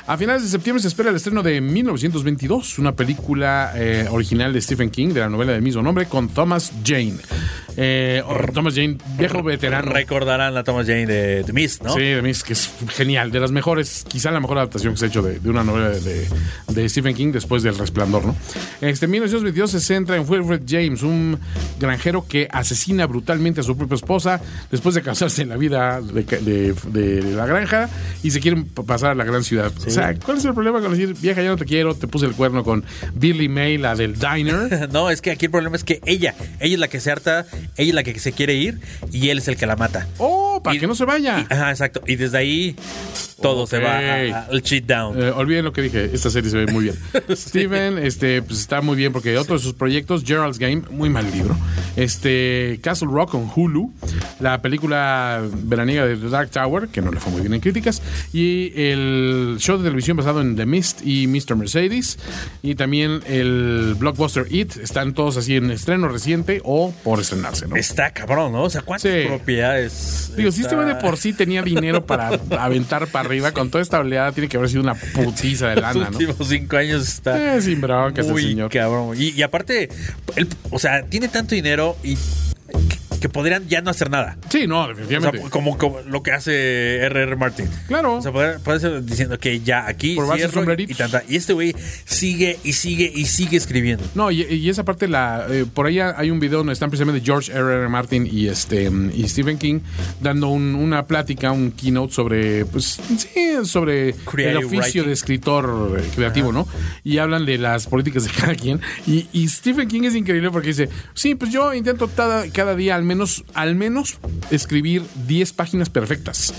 [0.06, 4.60] A finales de septiembre se espera el estreno de 1922, una película eh, original de
[4.60, 7.14] Stephen King de la novela del mismo nombre con Thomas Jane.
[7.78, 8.22] Eh,
[8.54, 9.92] Thomas Jane, viejo veterano.
[9.92, 11.92] Recordarán la Thomas Jane de The Mist, ¿no?
[11.92, 15.04] Sí, mí es que es genial, de las mejores, quizá la mejor adaptación que se
[15.06, 16.28] ha hecho de, de una novela de,
[16.72, 18.36] de- Stephen King después del Resplandor, ¿no?
[18.80, 21.38] Este 1922 se centra en Wilfred James, un
[21.80, 26.74] granjero que asesina brutalmente a su propia esposa después de casarse en la vida de,
[26.92, 27.88] de- la granja
[28.22, 29.72] y se quieren pasar a la gran ciudad.
[29.86, 32.26] O sea, ¿cuál es el problema con decir, vieja, ya no te quiero, te puse
[32.26, 34.88] el cuerno con Billy May, la del diner?
[34.92, 37.46] No, es que aquí el problema es que ella, ella es la que se harta,
[37.76, 38.80] ella es la que se quiere ir
[39.12, 40.06] y él es el que la mata.
[40.18, 41.46] Oh, para que no se vaya.
[41.48, 42.02] y- ajá, exacto.
[42.06, 42.76] Y desde ahí
[43.40, 43.98] todo se va
[44.50, 45.20] al cheat down.
[45.20, 46.96] Eh, olviden lo que dije, esta serie se ve muy bien.
[47.36, 51.30] Steven, este, pues está muy bien porque otro de sus proyectos, Gerald's Game, muy mal
[51.30, 51.56] libro.
[51.96, 53.92] Este, Castle Rock con Hulu,
[54.40, 58.02] la película veraniega de The Dark Tower, que no le fue muy bien en críticas,
[58.32, 61.56] y el show de televisión basado en The Mist y Mr.
[61.56, 62.18] Mercedes,
[62.62, 67.76] y también el blockbuster It, están todos así en estreno reciente o por estrenarse, ¿no?
[67.76, 68.62] Está cabrón, ¿no?
[68.64, 69.26] O sea, ¿cuántas Sí.
[69.26, 70.32] propiedades?
[70.36, 73.82] Digo, si este güey de por sí tenía dinero para aventar para arriba, con toda
[73.82, 76.18] esta oleada tiene que haber sido una putiza de Los lana, ¿no?
[76.18, 77.56] últimos cinco años está.
[77.56, 78.70] Eh, sin broncas, el muy señor.
[78.70, 79.14] cabrón.
[79.16, 79.88] Y, y aparte,
[80.36, 82.16] él, o sea, tiene tanto dinero y
[83.26, 84.36] que, podrían ya no hacer nada.
[84.48, 85.50] Sí, no, O sea, definitivamente.
[85.50, 87.36] como, como lo que hace R.R.
[87.36, 87.68] Martin.
[87.88, 88.16] Claro.
[88.16, 91.22] O sea, puede, puede ser diciendo que ya aquí cierro y, tanta.
[91.28, 94.04] Y este güey sigue y sigue y sigue escribiendo.
[94.14, 97.24] No, y, y esa parte, la, eh, por ahí hay un video donde están precisamente
[97.24, 97.60] George R.
[97.60, 97.88] R.
[97.88, 99.80] Martin y, este, y Stephen King
[100.20, 103.28] dando un- una plática, un keynote sobre, pues, sí,
[103.64, 105.02] sobre Creative el oficio writing.
[105.06, 106.66] de escritor eh, creativo, ¿no?
[107.04, 108.80] Y hablan de las políticas de cada quien.
[109.06, 112.94] Y, y Stephen King es increíble porque dice, sí, pues yo intento cada, cada día
[112.94, 113.15] al menos,
[113.54, 114.18] al menos
[114.50, 116.54] escribir 10 páginas perfectas.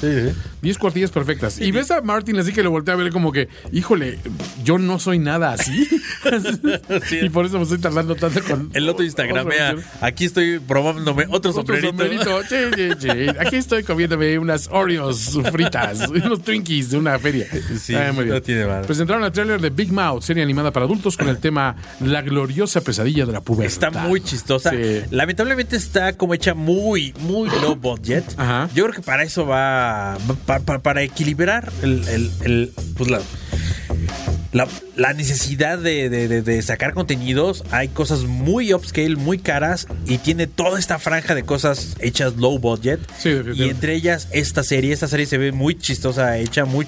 [0.61, 1.59] 10 cuartillas perfectas.
[1.59, 4.19] Y ves a Martin así que le voltea a ver como que, híjole,
[4.63, 5.87] yo no soy nada así.
[7.07, 7.19] Sí.
[7.23, 8.69] y por eso me estoy tardando tanto con.
[8.73, 9.75] El otro Instagramea.
[10.01, 11.87] Aquí estoy probándome otro Otro sombrerito.
[11.89, 12.41] sombrerito.
[12.43, 13.09] Sí, sí, sí.
[13.39, 17.47] Aquí estoy comiéndome unas Oreos fritas, unos Twinkies de una feria.
[17.79, 18.35] Sí, Ah, muy bien.
[18.35, 18.85] no tiene madre.
[18.87, 22.81] Presentaron el tráiler de Big Mouth, serie animada para adultos con el tema La gloriosa
[22.81, 23.65] pesadilla de la pubertad.
[23.71, 24.71] Está muy chistosa.
[24.71, 25.01] Sí.
[25.11, 28.23] Lamentablemente está como hecha muy, muy low budget.
[28.37, 28.69] Ajá.
[28.73, 30.17] Yo creo que para eso va.
[30.45, 33.19] pa- pa- para equilibrar el, el- el- pues la,
[34.53, 37.63] la, la necesidad de, de- de- de sacar contenidos.
[37.71, 39.87] Hay cosas muy upscale, muy caras.
[40.07, 42.99] Y tiene toda esta franja de cosas hechas low budget.
[43.19, 44.93] Sí, y entre ellas esta serie.
[44.93, 46.85] Esta serie se ve muy chistosa hecha, muy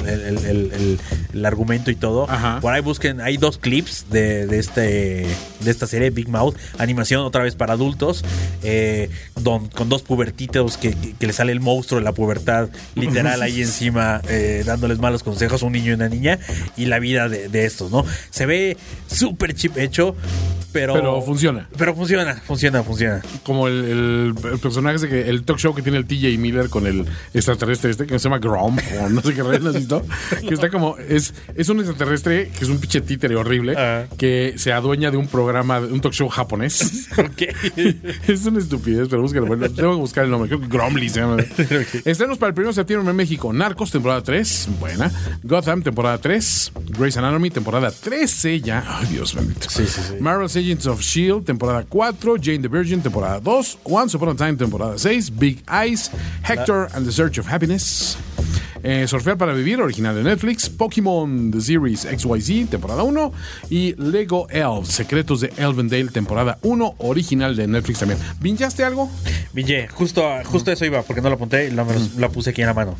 [0.00, 1.00] el, el- el-
[1.38, 2.28] el- argumento y todo.
[2.30, 2.58] Ajá.
[2.60, 5.26] Por ahí busquen, hay dos clips de, de este
[5.60, 8.24] de esta serie Big Mouth, animación otra vez para adultos,
[8.62, 12.68] eh, don- con dos pubertitos que, que- que le sale el monstruo de la pubertad
[12.94, 16.38] literal ahí encima eh, dándoles malos consejos, un niño y una niña,
[16.76, 18.04] y la vida de, de estos, ¿no?
[18.30, 20.14] Se ve súper chip hecho,
[20.72, 20.92] pero...
[20.94, 21.68] Pero funciona.
[21.78, 23.22] Pero funciona, funciona, funciona.
[23.44, 26.68] Como el, el- el personaje ese que el talk show que tiene el TJ Miller
[26.68, 29.76] con el extraterrestre este que se llama Grom o no sé qué rayos, ¿no has
[29.76, 30.04] visto?
[30.46, 34.06] Que está como es es un extraterrestre que es un pinche títere horrible Ajá.
[34.16, 37.08] que se adueña de un programa de un talk show japonés.
[37.16, 37.42] Ok.
[38.28, 39.46] es una estupidez, pero búscalo.
[39.46, 40.48] Bueno, tengo que buscar el nombre.
[40.48, 41.36] Creo que Gromly se llama.
[42.04, 43.52] Estrenos para el 1 de septiembre en México.
[43.52, 44.68] Narcos, temporada 3.
[44.78, 45.10] Buena.
[45.42, 46.72] Gotham, temporada 3.
[46.98, 48.84] Grey's Anatomy, temporada 13 ya.
[48.86, 49.68] Ay, Dios bendito.
[49.68, 50.14] Sí, sí, sí.
[50.20, 52.36] Marvel's Agents of S.H.I.E.L.D., temporada 4.
[52.40, 53.78] Jane the Virgin, temporada 2.
[53.84, 55.30] Once Upon a Time, temporada 6.
[55.30, 56.10] Big Eyes.
[56.42, 58.16] Hector and the Search of Happiness.
[58.82, 60.68] Eh, Surfear para Vivir, original de Netflix.
[60.68, 63.32] Pokémon The Series XYZ, temporada 1.
[63.70, 68.20] Y Lego Elves, Secretos de Elvendale, temporada 1, original de Netflix también.
[68.40, 69.10] ¿Vinchaste algo?
[69.52, 71.86] Villé, justo, justo eso iba, porque no lo apunté y lo,
[72.18, 72.96] lo puse aquí en la mano.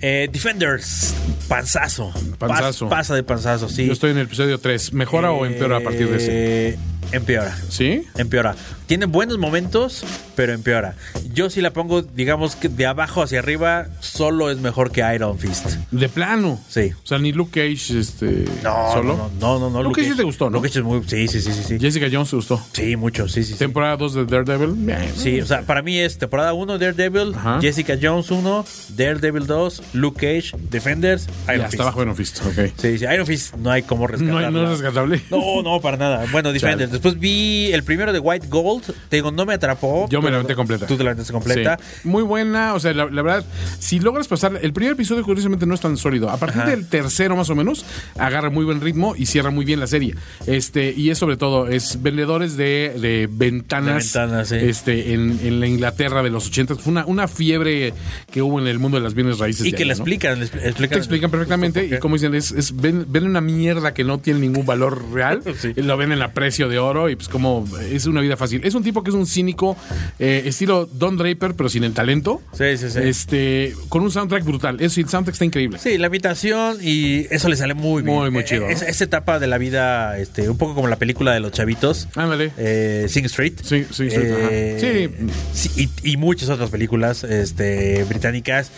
[0.00, 1.14] Eh, Defenders,
[1.48, 2.12] panzazo.
[2.38, 2.86] Panzazo.
[2.86, 3.86] Pas- pasa de panzazo, sí.
[3.86, 4.92] Yo estoy en el episodio 3.
[4.92, 6.78] ¿Mejora o empeora a partir de ese?
[7.12, 7.56] Empeora.
[7.68, 8.04] ¿Sí?
[8.16, 8.54] Empeora.
[8.86, 10.02] Tiene buenos momentos,
[10.34, 10.94] pero empeora.
[11.34, 15.38] Yo sí la pongo, digamos que de abajo hacia arriba, solo es mejor que Iron
[15.38, 15.66] Fist.
[15.90, 16.58] De plano.
[16.68, 16.92] Sí.
[17.02, 18.44] O sea, ni Luke Cage, este.
[18.62, 19.30] No, ¿Solo?
[19.38, 19.82] no, no, no, no.
[19.82, 20.56] Luke Cage te gustó, ¿no?
[20.56, 21.02] Luke Cage es muy.
[21.06, 21.62] Sí, sí, sí, sí.
[21.64, 22.62] Sí, Jessica Jones te gustó.
[22.72, 23.54] Sí, mucho, sí, sí.
[23.54, 24.72] Temporada 2 de Daredevil.
[24.74, 25.12] Bien.
[25.16, 27.58] Sí, o sea, para mí es temporada 1 Daredevil, Ajá.
[27.60, 28.64] Jessica Jones 1,
[28.96, 31.84] Daredevil 2, Luke Cage, Defenders, Ya, Iron está Fist.
[31.84, 32.40] bajo Iron Fist.
[32.46, 32.72] Ok.
[32.80, 34.46] Sí, sí, Iron Fist no hay cómo No, rescatarla.
[34.48, 35.20] hay- no es rescatable.
[35.30, 36.24] No, no, para nada.
[36.32, 36.87] Bueno, Defenders.
[36.90, 38.84] Después vi el primero de White Gold.
[39.08, 40.08] Te digo, no me atrapó.
[40.08, 40.86] Yo me la aventé completa.
[40.86, 41.78] Tú te la aventaste completa.
[41.80, 42.08] Sí.
[42.08, 43.44] Muy buena, o sea, la, la verdad,
[43.78, 46.30] si logras pasar, el primer episodio curiosamente no es tan sólido.
[46.30, 46.70] A partir Ajá.
[46.70, 47.84] del tercero más o menos,
[48.18, 50.14] agarra muy buen ritmo y cierra muy bien la serie.
[50.46, 54.56] Este, y es sobre todo, es vendedores de, de ventanas, De ventanas, sí.
[54.56, 56.76] este, en, en la Inglaterra de los 80.
[56.76, 57.92] Fue una, una fiebre
[58.30, 59.66] que hubo en el mundo de las bienes raíces.
[59.66, 59.92] Y de que ¿no?
[59.92, 60.88] explican, explican.
[60.88, 64.40] Te explican perfectamente y como dicen, es, es- ven, ven una mierda que no tiene
[64.40, 65.72] ningún valor real, Sí.
[65.76, 68.60] lo ven en a precio de oro y pues como es una vida fácil.
[68.64, 69.76] Es un tipo que es un cínico,
[70.18, 72.40] eh, estilo Don Draper, pero sin el talento.
[72.52, 72.98] Sí, sí, sí.
[73.02, 74.80] Este, con un soundtrack brutal.
[74.80, 75.78] Es, el soundtrack está increíble.
[75.78, 78.14] Sí, la habitación y eso le sale muy bien.
[78.16, 78.68] Muy, muy Eh, chido, ¿no?
[78.70, 82.08] es- esa etapa de la vida, este, un poco como la película de los chavitos.
[82.14, 82.52] Ándale.
[82.56, 83.54] Eh, Sing Street.
[83.62, 85.12] Sí, Sing Street, Eh,
[85.52, 88.70] sí, y, y muchas otras películas este, británicas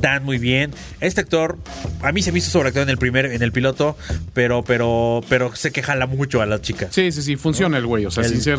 [0.00, 0.72] dan muy bien.
[1.00, 1.58] Este actor,
[2.02, 3.96] a mí se me hizo sobreactuado en el primer, en el piloto,
[4.34, 6.88] pero, pero, pero sé que jala mucho a la chica.
[6.90, 8.58] Sí, sí, sí, funciona el güey, o sea, El sin ser...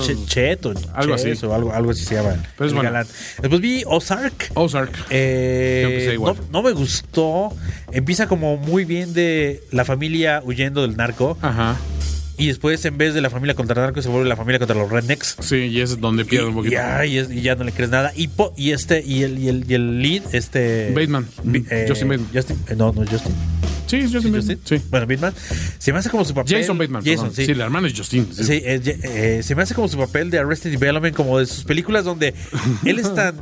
[0.93, 1.31] Algo así.
[1.45, 2.35] O algo, algo así se llama.
[2.57, 2.91] Pero es bueno.
[3.41, 4.51] Después vi Ozark.
[4.55, 4.91] Ozark.
[5.09, 7.53] Eh, no, no me gustó.
[7.91, 11.37] Empieza como muy bien de la familia huyendo del narco.
[11.41, 11.77] Ajá.
[12.39, 14.75] Y después, en vez de la familia contra el narco, se vuelve la familia contra
[14.75, 15.35] los rednecks.
[15.41, 16.73] Sí, y es donde pierde un poquito.
[16.73, 18.11] y, ay, es- y ya no le crees nada.
[18.15, 20.91] Y, po- y este, y el, y el, y el lead, este.
[20.95, 21.27] Bateman.
[21.43, 22.29] Vi- eh, Justin Bateman.
[22.33, 23.33] Justin- eh, no, no, Justin.
[23.87, 24.33] Sí, Justin Justin.
[24.33, 24.59] Bateman.
[24.63, 24.81] Sí.
[24.89, 25.33] Bueno, Bateman.
[25.79, 26.59] Se me hace como su papel.
[26.61, 27.03] Jason Bateman.
[27.03, 27.35] Jason, perdón.
[27.35, 27.45] sí.
[27.45, 28.27] Sí, la hermana es Justin.
[28.31, 28.43] Sí.
[28.43, 31.63] Sí, eh, eh, se me hace como su papel de Arrested Development, como de sus
[31.65, 32.33] películas donde
[32.85, 33.35] él es tan.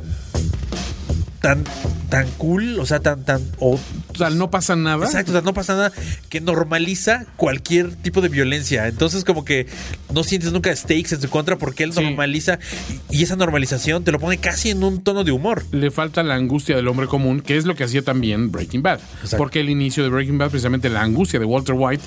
[1.40, 1.64] Tan.
[2.08, 3.24] tan cool, o sea, tan.
[3.24, 3.78] tan o,
[4.16, 5.04] sea, no pasa nada.
[5.04, 5.92] Exacto, o sea, no pasa nada
[6.28, 8.86] que normaliza cualquier tipo de violencia.
[8.88, 9.66] Entonces, como que
[10.12, 12.02] no sientes nunca stakes en su contra porque él Sí.
[12.02, 12.58] normaliza
[13.10, 15.64] y, y esa normalización te lo pone casi en un tono de humor.
[15.72, 19.00] Le falta la angustia del hombre común, que es lo que hacía también Breaking Bad.
[19.16, 19.36] Exacto.
[19.36, 22.02] Porque el inicio de Breaking Bad, precisamente la angustia de Walter White,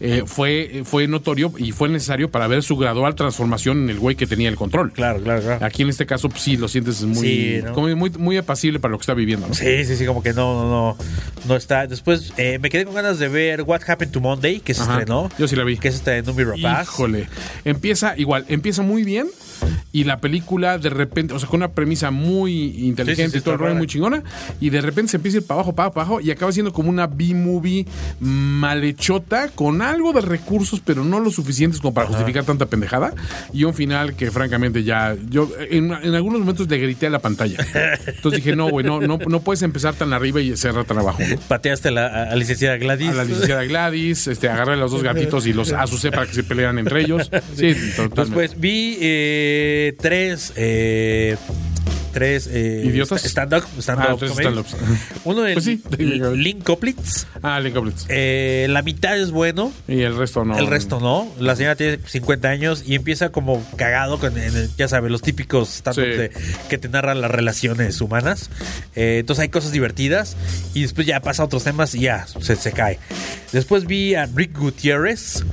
[0.00, 4.16] eh, fue, fue notorio y fue necesario para ver su gradual transformación en el güey
[4.16, 4.92] que tenía el control.
[4.92, 5.64] Claro, claro, claro.
[5.64, 7.72] Aquí en este caso, pues, sí, lo sientes muy, Sí, ¿no?
[7.72, 9.48] como muy, muy apacible para lo que está viviendo.
[9.48, 9.54] ¿no?
[9.54, 10.96] Sí, sí, sí, como que no, no, no,
[11.46, 11.86] no está.
[11.86, 14.92] Después eh, me quedé con ganas de ver What Happened to Monday, que se Ajá.
[14.92, 15.28] estrenó.
[15.38, 15.78] Yo sí la vi.
[15.78, 16.86] Que es de Numi Rapaz.
[16.88, 17.28] Híjole.
[17.64, 19.28] Empieza igual, empieza muy bien
[19.92, 23.38] y la película de repente, o sea, con una premisa muy inteligente Sí, sí, sí,
[23.38, 24.22] y todo el rollo muy chingona
[24.60, 26.52] y de repente se empieza a ir para abajo, para abajo, para abajo y acaba
[26.52, 27.86] siendo como una B-movie
[28.20, 33.12] malhechota con algo de recursos, pero no lo suficientes como para justificar tanta pendejada
[33.52, 37.18] y un final que francamente ya yo en, en algunos momentos le grité a la
[37.18, 37.58] pantalla.
[38.06, 41.18] Entonces dije, no, güey, no, no, no puedes empezar tan arriba y cerrar tan abajo.
[41.28, 41.36] ¿no?
[41.48, 43.08] Pateaste a la, a licenciada Gladys.
[43.08, 46.34] a la licenciada Gladys, este, agarré a los dos gatitos y los asusé para que
[46.34, 47.30] se pelearan entre ellos.
[47.56, 48.20] Sí, totalmente.
[48.20, 49.49] Después vi eh,
[49.98, 50.52] tres.
[50.56, 51.36] Eh,
[52.12, 53.24] tres eh, ¿Idiotas?
[53.24, 54.76] stand-up stand Ah, tres stand-ups.
[55.24, 55.82] Uno de Pues sí.
[55.98, 57.26] Link Coplitz.
[57.42, 58.06] Ah, Link Coplitz.
[58.08, 60.58] Eh, la mitad es bueno, Y el resto no.
[60.58, 61.28] el resto no.
[61.38, 65.68] La señora tiene 50 años y empieza como cagado con, el- ya sabes, los típicos
[65.76, 66.02] stand Sí.
[66.68, 68.50] que te narran las relaciones humanas.
[68.96, 70.36] Eh, entonces hay cosas divertidas
[70.74, 72.98] y después ya pasa a otros temas y ya se, se cae.
[73.52, 75.44] Después vi a Rick Gutierrez,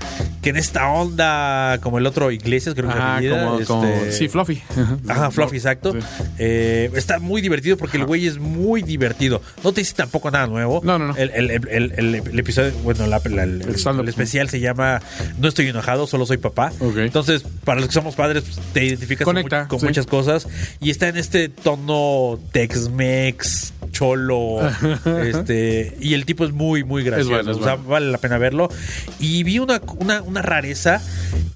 [0.42, 4.28] que en esta onda, como el otro Iglesias, creo que apellida, como, como- este- Sí,
[4.30, 4.62] Fluffy.
[5.08, 5.94] Ajá, Fluffy, exacto.
[5.94, 6.00] Sí.
[6.50, 9.42] Eh, está muy divertido porque el güey es muy divertido.
[9.64, 10.80] No te dice tampoco nada nuevo.
[10.84, 11.16] No, no, no.
[11.18, 13.62] El, el- el- el- el episodio, bueno, la- la- el,
[14.08, 15.02] especial se llama
[15.40, 16.72] No estoy enojado, solo soy papá.
[16.80, 16.98] Ok.
[17.00, 19.86] Entonces, para los que somos padres, pues, te identificas con sí.
[19.86, 20.48] muchas cosas.
[20.80, 24.60] Y está en este tono Tex-Mex, cholo.
[25.24, 27.32] este Y el tipo es muy, muy gracioso.
[27.32, 27.90] bueno, es o sea, bueno.
[27.90, 28.70] vale la pena verlo.
[29.20, 31.02] Y vi una, una, una rareza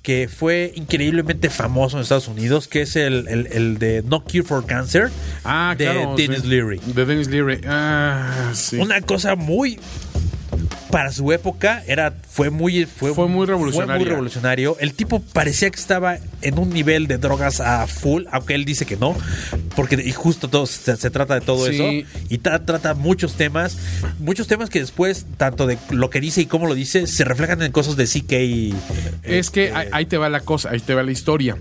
[0.01, 4.41] que fue increíblemente famoso en Estados Unidos, que es el, el, el de No Cure
[4.43, 5.11] for Cancer
[5.43, 6.15] Ah, de claro.
[6.17, 6.47] Dennis sí.
[6.47, 6.79] Leary.
[6.87, 7.61] De Dennis Leary.
[7.67, 8.77] Ah, sí.
[8.77, 9.79] Una cosa muy
[10.91, 13.95] para su época era fue muy fue, Fue muy Fue revolucionaria.
[13.97, 14.77] muy revolucionario.
[14.79, 18.85] El tipo parecía que estaba en un nivel de drogas a full, aunque él dice
[18.85, 19.15] que no,
[19.75, 21.75] porque y justo todo se, se trata de todo Sí.
[21.75, 23.77] eso y tra- trata muchos temas,
[24.19, 27.61] muchos temas que después tanto de lo que dice y cómo lo dice se reflejan
[27.61, 28.73] en cosas de CK y
[29.23, 31.57] Es que este, ahí, te va la cosa, ahí te va la historia.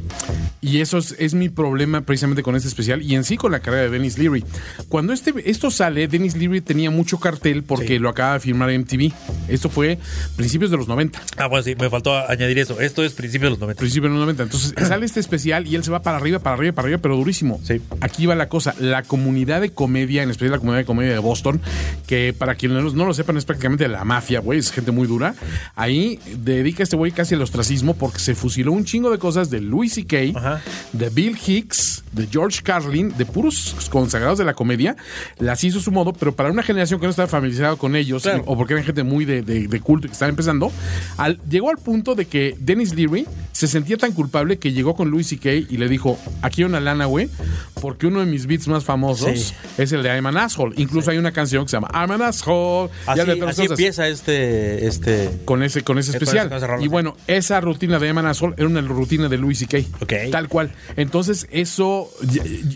[0.62, 3.60] Y eso es, es mi problema precisamente con este especial y en sí con la
[3.60, 4.44] carrera de Dennis Leary.
[4.88, 9.12] Cuando este, esto sale, Dennis Leary tenía mucho cartel porque lo acaba de firmar MTV.
[9.48, 9.98] Esto fue
[10.36, 11.20] principios de los 90.
[11.36, 12.80] Ah, bueno, sí, me faltó añadir eso.
[12.80, 13.78] Esto es principio de los 90.
[13.80, 14.42] Principios de los 90.
[14.44, 17.16] Entonces sale este especial y él se va para arriba, para arriba, para arriba, pero
[17.16, 17.60] durísimo.
[17.64, 17.80] Sí.
[18.00, 18.74] Aquí va la cosa.
[18.78, 21.60] La comunidad de comedia, en especial la comunidad de comedia de Boston,
[22.06, 25.34] que para quienes no, lo sepan es prácticamente la mafia, güey, es gente muy dura.
[25.74, 29.60] Ahí dedica este güey casi al ostracismo porque se fusiló un chingo de cosas de
[29.60, 30.60] Louis C.K.,
[30.92, 34.96] de Bill Hicks, de George Carlin, de puros consagrados de la comedia.
[35.38, 38.22] Las hizo a su modo, pero para una generación que no estaba familiarizada con ellos,
[38.22, 38.42] Claro.
[38.46, 40.72] o porque eran gente muy de, de- de culto y que estaba empezando,
[41.16, 45.10] al- llegó al punto de que Dennis Leary se sentía tan culpable que llegó con
[45.10, 45.50] Louis C.K.
[45.52, 47.28] y le dijo, aquí hay una lana, güey,
[47.80, 49.54] porque uno de mis beats más famosos Sí.
[49.78, 50.74] es el de I'm an Asshole.
[50.76, 52.90] Incluso hay una canción que se llama I'm an Asshole.
[53.06, 56.52] Así, así empieza este este con ese, con ese con especial.
[56.52, 56.88] ese- con y sí.
[56.88, 59.78] bueno, esa rutina de Eman Asshole era una rutina de Louis C.K.
[60.00, 60.12] Ok.
[60.30, 60.70] Tal cual.
[60.96, 62.10] Entonces, eso.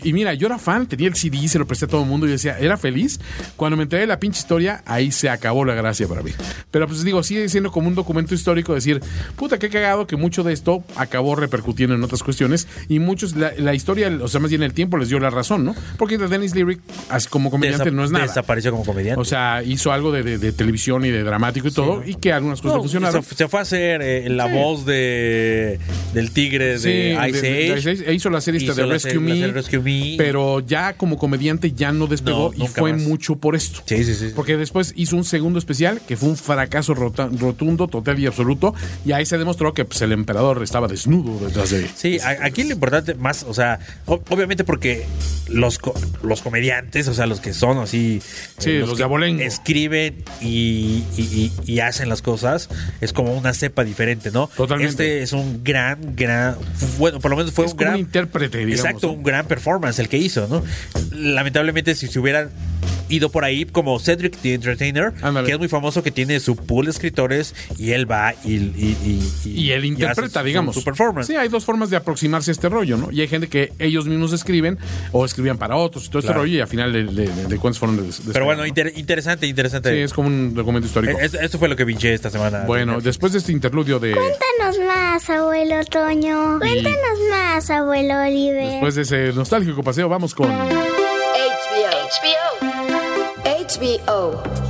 [0.03, 2.07] Y, y mira, yo era fan, tenía el CD, se lo presté a todo el
[2.09, 3.19] mundo y decía, era feliz.
[3.55, 6.24] Cuando me enteré de la pinche historia, ahí se acabó la gracia para mí.
[6.71, 9.01] Pero pues digo, sigue siendo como un documento histórico decir,
[9.35, 12.67] puta, qué cagado que mucho de esto acabó repercutiendo en otras cuestiones.
[12.89, 15.65] Y muchos, la, la historia, o sea, más bien el tiempo les dio la razón,
[15.65, 15.75] ¿no?
[15.97, 18.25] Porque Dennis Lyric, así como comediante, Desa- no es nada.
[18.27, 19.19] Desapareció como comediante.
[19.21, 22.31] O sea, hizo algo de, de- de televisión y de dramático y todo, y que
[22.33, 23.23] algunas cosas No, funcionaron.
[23.23, 24.53] se, se fue a hacer eh, la Sí.
[24.53, 25.79] voz de
[26.13, 28.09] del tigre Sí, de Ice de- Age.
[28.11, 30.15] e hizo la serie esta de Rescue, Me, serie Rescue Me.
[30.17, 33.01] pero ya como comediante ya no despegó No, y fue más.
[33.01, 33.81] mucho por esto.
[33.85, 34.31] Sí, sí, sí.
[34.35, 38.73] Porque después hizo un segundo especial que fue un fracaso rota- rotundo, total y absoluto,
[39.05, 42.63] y ahí se demostró que pues, el emperador estaba desnudo detrás de Sí, a- aquí
[42.63, 45.05] lo importante más, o sea, obviamente porque
[45.47, 45.79] los,
[46.23, 49.41] los comediantes, o sea, los que son así, eh, Sí, los que de abolengo.
[49.41, 52.69] escriben y, y- y- y hacen las cosas,
[53.01, 54.49] es como una cepa diferente, ¿no?
[54.55, 54.89] Totalmente.
[54.91, 56.55] Este es un gran, gran,
[56.97, 59.99] bueno, por lo menos fue Es un gran un intérprete, digamos, Exacto, un gran performance
[59.99, 60.63] el que hizo, ¿no?
[61.11, 62.49] Lamentablemente, si se hubieran
[63.07, 65.45] ido por ahí como Cedric the Entertainer, Ándale.
[65.45, 69.31] que es muy famoso, que tiene su pool de escritores y él va y, y,
[69.43, 70.75] y, Y él interpreta, su- digamos.
[70.75, 71.25] su performance.
[71.25, 73.11] Sí, hay dos formas de aproximarse a este rollo, ¿no?
[73.11, 74.77] Y hay gente que ellos mismos escriben
[75.11, 77.57] o escribían para otros y todo este rollo y al final de, de, de- de
[77.57, 79.91] cuentas fueron Pero bueno, inter- interesante, interesante.
[79.91, 81.17] Sí, es como un documento histórico.
[81.19, 82.65] Es- Esto fue lo que pinché esta semana.
[82.67, 84.11] bueno, después de este interludio de...
[84.11, 86.59] Cuéntanos más, abuelo Toño.
[86.59, 88.69] Cuéntanos más, abuelo Oliver.
[88.73, 90.51] Después de ese nostálgico paseo, vamos con...
[93.43, 94.64] HBO.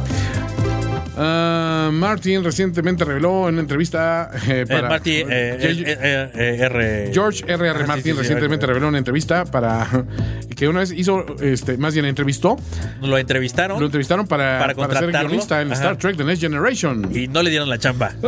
[1.18, 4.98] Ah, Martin recientemente reveló en una entrevista eh, Eh, para...
[4.98, 7.10] Eh, eh, R.
[7.14, 7.68] George R.
[7.68, 7.80] R.
[7.84, 10.06] Ah, Martin sí, sí, recientemente reveló una entrevista para
[10.56, 12.58] que una vez hizo, este, más bien entrevistó,
[13.02, 15.76] Lo entrevistaron lo entrevistaron para, Para para ser guionista en Ajá.
[15.82, 17.10] Star Trek The Next Generation.
[17.16, 18.12] y no le dieron la chamba.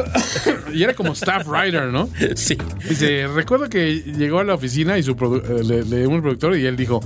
[0.74, 2.10] Y era como staff writer, ¿no?
[2.36, 2.58] sí.
[2.88, 5.16] Dice, recuerdo que llegó a la oficina y su
[5.66, 7.02] le, le- un productor y él dijo,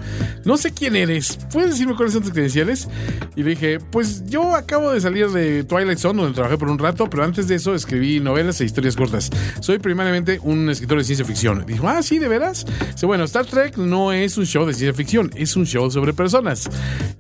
[0.45, 2.89] no sé quién eres, ¿puedes decirme cuáles son tus credenciales?
[3.35, 6.77] Y le dije, pues yo acabo de salir de Twilight Zone, donde trabajé por un
[6.77, 9.29] rato, pero antes de eso escribí novelas e historias cortas.
[9.61, 11.65] Soy primariamente un escritor de ciencia ficción.
[11.65, 12.65] Dijo, ah, sí, ¿de veras?
[12.91, 16.11] Dice, bueno, Star Trek no es un show de ciencia ficción, es un show sobre
[16.11, 16.69] personas.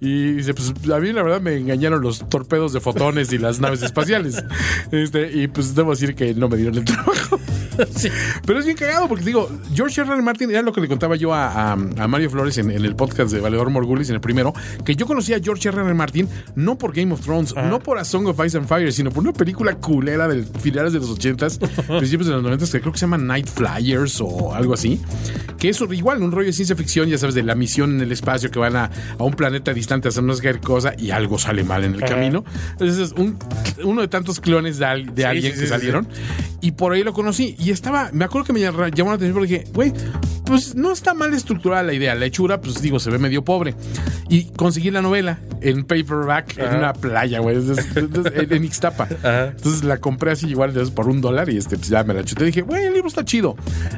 [0.01, 3.61] Y dice, pues a mí la verdad me engañaron los torpedos de fotones y las
[3.61, 4.43] naves espaciales.
[4.91, 7.39] Este, y pues debo decir que no me dieron el trabajo.
[8.45, 10.11] Pero es bien cagado porque digo, George R.
[10.13, 10.21] R.
[10.21, 12.95] Martin era lo que le contaba yo a, a- a Mario Flores en, en el
[12.95, 14.53] podcast de Valedor Morgulis, en el primero,
[14.85, 15.81] que yo conocía a George R.
[15.81, 15.93] R.
[15.93, 19.11] Martin no por Game of Thrones, no por A Song of Ice and Fire, sino
[19.11, 21.59] por una película culera de finales de los 80s,
[21.99, 25.01] principios de los 90 que creo que se llama Night Flyers o algo así,
[25.57, 28.11] que es igual un rollo de ciencia ficción, ya sabes, de la misión en el
[28.11, 31.63] espacio que van a, a un planeta distante a hacer qué cosa y algo sale
[31.63, 32.43] mal en el camino.
[32.71, 33.37] Entonces es un-
[33.83, 36.07] uno de tantos clones de, de Sí, alguien sí, que sí, salieron.
[36.61, 37.55] Y por ahí lo conocí.
[37.59, 39.93] Y estaba, me acuerdo que me llamó la atención porque dije, güey,
[40.51, 42.13] pues no está mal estructurada la idea.
[42.13, 43.73] La hechura, pues digo, se ve medio pobre.
[44.27, 49.07] Y conseguí la novela en paperback en una playa, güey, en, Ixtapa.
[49.55, 52.45] Entonces la compré así igual por un dólar y este, pues ya me la chuté.
[52.45, 53.55] Dije, güey, el libro está chido.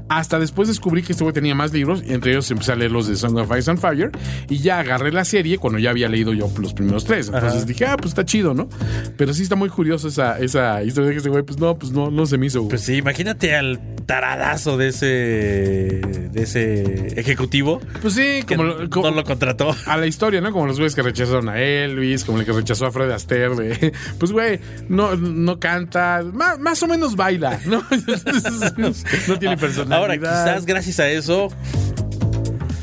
[0.10, 2.92] Hasta después descubrí que este güey tenía más libros y entre ellos empecé a leer
[2.92, 4.12] los de Song of Ice and Fire
[4.50, 7.32] y ya agarré la serie cuando ya había leído yo los primeros tres.
[7.34, 8.70] Entonces dije, ah, pues está chido, ¿no?
[9.18, 11.92] Pero sí está muy curioso esa, esa historia de que este güey, pues no, pues
[11.92, 12.60] no, no se me hizo.
[12.60, 12.70] güey.
[12.70, 15.06] Pues sí, imagínate al taradazo de ese
[16.34, 19.74] de ese ejecutivo Pues sí, como, lo- como- no lo contrató.
[19.86, 20.52] a la historia, ¿no?
[20.52, 23.56] Como los güeyes que rechazaron a Elvis, como el que rechazó a Fred Astaire.
[23.56, 27.82] de, pues, güey, no, no canta, más, más o menos baila, ¿no?
[29.28, 29.98] no tiene personalidad.
[30.00, 31.48] Ahora, quizás gracias a eso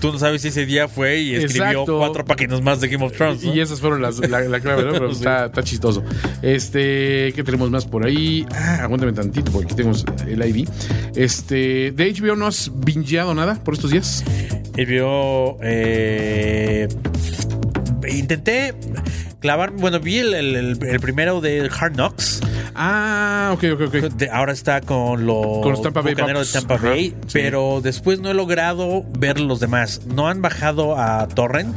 [0.00, 1.98] tú no sabes si ese día fue y escribió Exacto.
[1.98, 3.42] cuatro páginas más de Game of Thrones.
[3.44, 3.54] ¿no?
[3.54, 4.92] Y esas fueron las, la, la clave, ¿no?
[4.92, 5.18] Pero Sí.
[5.18, 6.02] está, está chistoso.
[6.42, 8.46] Este, ¿qué tenemos más por ahí?
[8.52, 10.68] Ah, aguántame tantito, porque aquí tenemos el ID.
[11.16, 14.24] Este, de HBO no has bingeado nada por estos días.
[14.76, 15.58] Vio.
[15.62, 16.88] eh,
[18.08, 18.74] intenté
[19.40, 19.72] clavar.
[19.72, 22.40] Bueno, vi el, el- primero de Hard Knocks.
[22.74, 23.94] Ah, ok, ok, ok.
[24.14, 26.22] De- ahora está con los, Con los Tampa Bay de.
[26.52, 27.10] Tampa Ajá, Bay.
[27.26, 27.32] sí.
[27.32, 30.02] Pero después no he logrado ver los demás.
[30.06, 31.76] No han bajado a Torrent.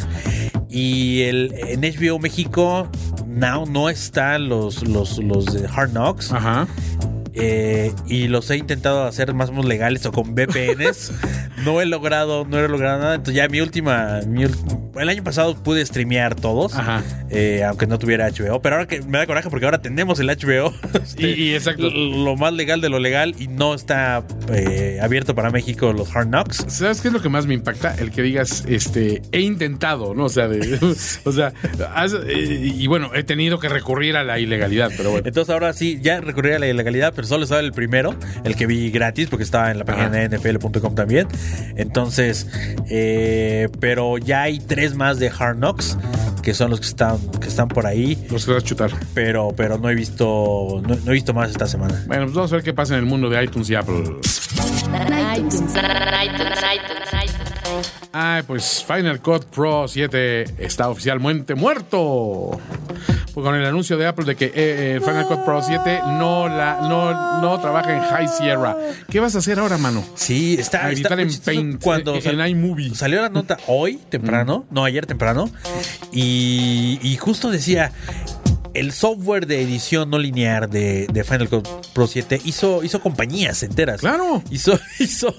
[0.70, 2.90] Y el, en HBO México
[3.28, 6.32] Now no están los, los, los de Hard Knocks.
[6.32, 6.68] Ajá.
[7.36, 11.12] Eh, y los he intentado hacer más o menos legales o con VPNs.
[11.64, 13.16] no he logrado, no he logrado nada.
[13.16, 17.02] Entonces ya mi última, mi el año pasado pude streamear todos, Ajá.
[17.32, 18.62] eh, aunque no tuviera HBO.
[18.62, 20.72] Pero ahora que me da coraje porque ahora tenemos el HBO,
[21.18, 21.90] Y- y exacto.
[21.90, 26.28] lo más legal de lo legal y no está eh, abierto para México los Hard
[26.28, 26.66] Knocks.
[26.68, 27.96] ¿Sabes qué es lo que más me impacta?
[27.96, 30.26] El que digas, este, he intentado, ¿no?
[30.26, 30.78] O sea, de,
[31.26, 31.54] o sea,
[31.96, 35.28] has- eh, y bueno, he tenido que recurrir a la ilegalidad, pero bueno.
[35.28, 38.68] Entonces ahora sí, ya recurrí a la ilegalidad, pero solo estaba el primero, el que
[38.68, 41.28] vi gratis, porque estaba en la página de NFL.com también.
[41.76, 42.48] Entonces,
[42.90, 45.98] eh, pero ya hay tres más de Hard Knocks,
[46.42, 48.92] que son los que están, que están por ahí, Los que vas a chutar.
[49.14, 52.04] pero, pero no he visto, no, no he visto más esta semana.
[52.08, 54.04] Bueno, pues vamos a ver qué pasa en el mundo de iTunes y Apple.
[54.04, 56.60] iTunes, iTunes, iTunes,
[57.14, 57.33] iTunes.
[58.12, 62.60] Ay, pues Final Cut Pro 7 está oficialmente muerto.
[63.34, 66.48] Pues con el anuncio de Apple de que eh, el Final Cut Pro 7 no
[66.48, 68.78] la no, no trabaja en High Sierra.
[69.10, 70.04] ¿Qué vas a hacer ahora, mano?
[70.16, 72.94] Sí, está, A está editar en Paint, cuando en- sal- en iMovie.
[72.94, 75.50] Salió la nota hoy temprano, no ayer temprano,
[76.12, 77.92] y, y justo decía
[78.74, 83.62] el software de edición no lineal de, de Final Cut Pro 7 hizo, hizo compañías
[83.64, 84.02] enteras.
[84.02, 84.42] Claro.
[84.50, 85.36] Hizo, hizo,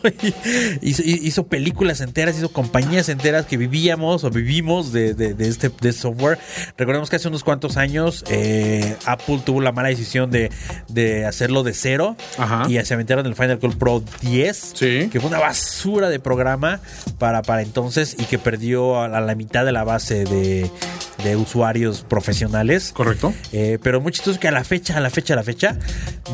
[0.83, 5.69] hizo, hizo películas enteras, hizo compañías enteras que vivíamos o vivimos de, de- de este,
[5.69, 6.39] de este software.
[6.77, 10.51] Recordemos que hace unos cuantos años eh, Apple tuvo la mala decisión de,
[10.89, 12.67] de hacerlo de cero Ajá.
[12.69, 15.09] y se aventaron el Final Cut Pro 10, Sí.
[15.11, 16.81] que fue una basura de programa
[17.19, 20.71] para, para entonces y que perdió a la, a la mitad de la base de,
[21.25, 22.93] de usuarios profesionales.
[22.95, 23.24] ¿Correcto?
[23.53, 25.79] Eh, pero muy chistoso que a la fecha, a la fecha, a la fecha,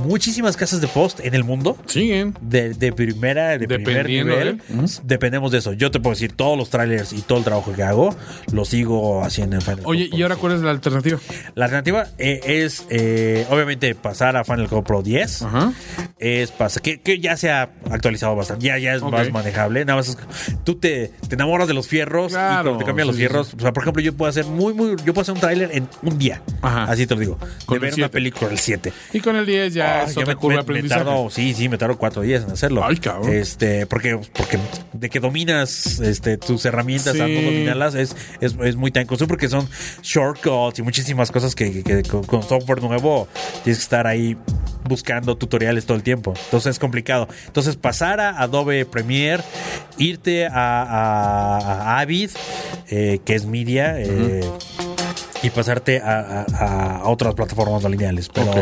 [0.05, 2.35] muchísimas casas de post en el mundo Siguen.
[2.41, 4.61] de, de primera, de primer nivel,
[5.05, 5.73] dependemos de eso.
[5.73, 8.15] Yo te puedo decir, todos los trailers y todo el trabajo que hago,
[8.53, 10.09] lo sigo haciendo en Final Oye.
[10.13, 11.19] ¿y ahora cuál es la alternativa?
[11.55, 15.43] La alternativa eh, es, eh, obviamente, pasar a Final Cut Pro 10.
[15.43, 15.73] Ajá.
[16.19, 19.85] Es pasar, que, que ya se ha actualizado bastante, ya, ya es más manejable.
[19.85, 20.19] Nada más es-
[20.65, 23.21] tú te, te enamoras de los fierros Claro, y cuando te cambian sí, los sí,
[23.21, 25.71] fierros, o sea, por ejemplo, yo puedo hacer muy, muy, yo puedo hacer un tráiler
[25.73, 26.43] en un día.
[26.63, 26.80] Ajá.
[26.85, 27.39] Así te lo digo.
[27.67, 28.93] Con de ver una película el 7.
[29.13, 31.79] Y con el 10 ya es ya otra me- curva me- tardo- sí, sí, me
[31.79, 32.85] tardo cuatro días en hacerlo.
[32.85, 33.33] Ay, cabrón.
[33.33, 34.59] Este, porque, porque
[34.93, 39.29] de que dominas este, tus herramientas a no dominarlas es, es, es muy time consuming
[39.29, 39.69] porque son
[40.03, 43.29] shortcuts y muchísimas cosas que, que- que con, con software nuevo
[43.65, 44.37] tienes que estar ahí
[44.85, 46.35] buscando tutoriales todo el tiempo.
[46.47, 47.29] Entonces es complicado.
[47.47, 49.43] Entonces pasar a Adobe Premiere,
[49.99, 51.59] irte a, a-
[51.97, 52.31] a Avid,
[52.89, 54.41] eh, que es media, eh,
[55.43, 58.29] y pasarte a, a- a otras plataformas no lineales.
[58.29, 58.59] Pero, Ok.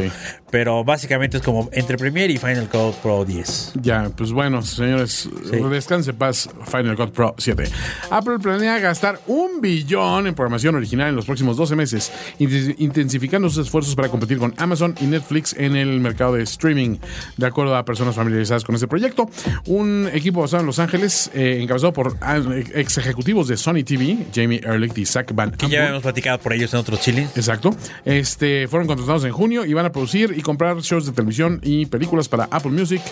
[0.50, 3.72] pero básicamente es como entre Premiere y Final Cut Pro 10.
[3.82, 5.28] Ya, pues bueno, señores,
[5.70, 7.64] descanse en paz Final Cut Pro 7.
[8.10, 13.48] Apple planea gastar un billón en programación original en los próximos 12 meses, inten- intensificando
[13.50, 16.98] sus esfuerzos para competir con Amazon y Netflix en el mercado de streaming.
[17.36, 19.28] De acuerdo a personas familiarizadas con este proyecto,
[19.66, 22.38] un equipo basado en Los Ángeles, eh, encabezado por ah,
[22.74, 26.52] ex ejecutivos de Sony TV, Jamie Ehrlich y Zach Van Que ya habíamos platicado por
[26.52, 27.36] ellos en otros chillings.
[27.36, 27.70] Exacto.
[28.04, 31.86] Este, fueron contratados en junio y van a producir y comprar shows de televisión y
[31.86, 33.02] películas para Apple Music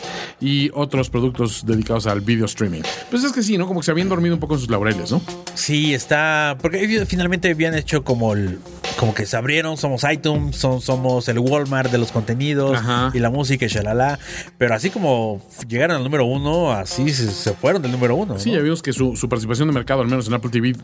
[0.41, 2.83] y otros productos dedicados al video streaming.
[3.11, 3.67] Pues es que sí, ¿no?
[3.67, 5.21] Como que se habían dormido un poco en sus laureles, ¿no?
[5.55, 6.57] Sí, está.
[6.61, 8.59] Porque ellos finalmente habían hecho como el.
[8.99, 13.11] Como que se abrieron, somos iTunes, son, somos el Walmart de los contenidos Ajá.
[13.13, 14.19] y la música y shalala.
[14.57, 18.39] Pero así como llegaron al número uno, así se, se fueron del número uno.
[18.39, 18.57] Sí, ¿no?
[18.57, 20.75] ya vimos que su, su participación de mercado, al menos en Apple TV,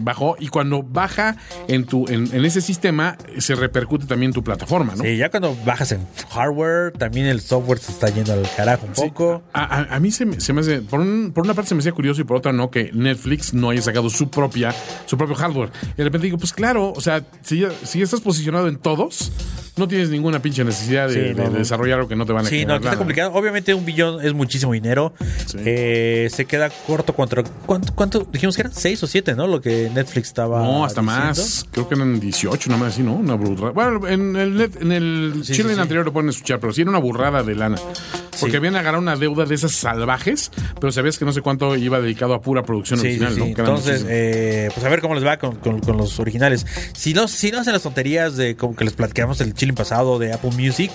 [0.00, 1.36] bajó y cuando baja
[1.68, 5.02] en tu en, en ese sistema se repercute también en tu plataforma, ¿no?
[5.02, 8.92] Sí, ya cuando bajas en hardware, también el software se está yendo al carajo un
[8.92, 9.42] poco.
[9.52, 11.74] A, a- a mí se me, se me hace, por, un- por una parte se
[11.74, 14.74] me hacía curioso y por otra no, que Netflix no haya sacado su propia,
[15.06, 15.70] su propio hardware.
[15.94, 19.30] Y de repente digo, pues claro, o sea, si ya, si estás posicionado en todos,
[19.76, 21.58] no tienes ninguna pinche necesidad de, Sí, de- no, de no.
[21.58, 23.32] desarrollar algo que no te van a Sí, no, aquí está complicado.
[23.34, 25.12] Obviamente un billón es muchísimo dinero.
[25.46, 25.58] Sí.
[25.60, 27.44] Eh, se queda corto contra...
[27.66, 28.26] ¿cuánto, ¿Cuánto?
[28.32, 28.72] Dijimos que eran?
[28.74, 29.46] ¿Seis o siete, no?
[29.46, 31.24] Lo que Netflix estaba No, hasta diciendo.
[31.26, 31.66] más.
[31.70, 33.14] Creo que eran 18, nada más así, ¿no?
[33.14, 33.70] Una burrada.
[33.72, 35.80] Bueno, en el, net- en el Sí, chile sí.
[35.80, 37.76] anterior lo pueden escuchar, pero sí era una burrada de lana.
[38.40, 38.56] Porque Sí.
[38.56, 42.34] habían agarrado una deuda de esas salvajes, pero sabías que no sé cuánto iba dedicado
[42.34, 43.40] a pura producción Sí, original, sí.
[43.40, 43.46] ¿no?
[43.46, 46.66] Entonces, eh, pues a ver cómo les va con, con- con los originales.
[46.94, 50.18] Si no, si no hacen las tonterías de como que les platicamos el chilling pasado
[50.18, 50.90] de Apple Music,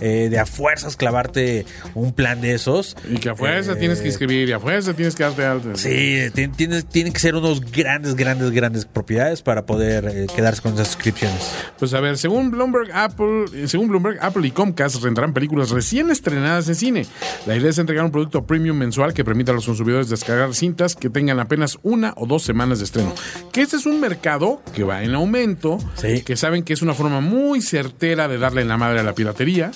[0.00, 2.96] eh, de a fuerzas clavarte un plan de esos.
[3.10, 5.68] Y que a fuerza eh, tienes que inscribir y a fuerza tienes que darte alta.
[5.74, 10.62] Sí, tien- tienes- tienen que ser unos grandes, grandes, grandes propiedades para poder eh, quedarse
[10.62, 11.52] con esas suscripciones.
[11.78, 16.68] Pues a ver, según Bloomberg, Apple, según Bloomberg, Apple y Comcast rentarán películas recién estrenadas
[16.68, 17.06] en cine.
[17.46, 20.94] La idea es entregar un producto premium mensual que permita a los consumidores descargar cintas
[20.96, 23.14] que tengan apenas una o dos semanas de estreno.
[23.52, 26.22] Que este es un mercado que va en aumento, Sí.
[26.22, 29.14] que saben que es una forma muy certera de darle en la madre a la
[29.14, 29.70] piratería.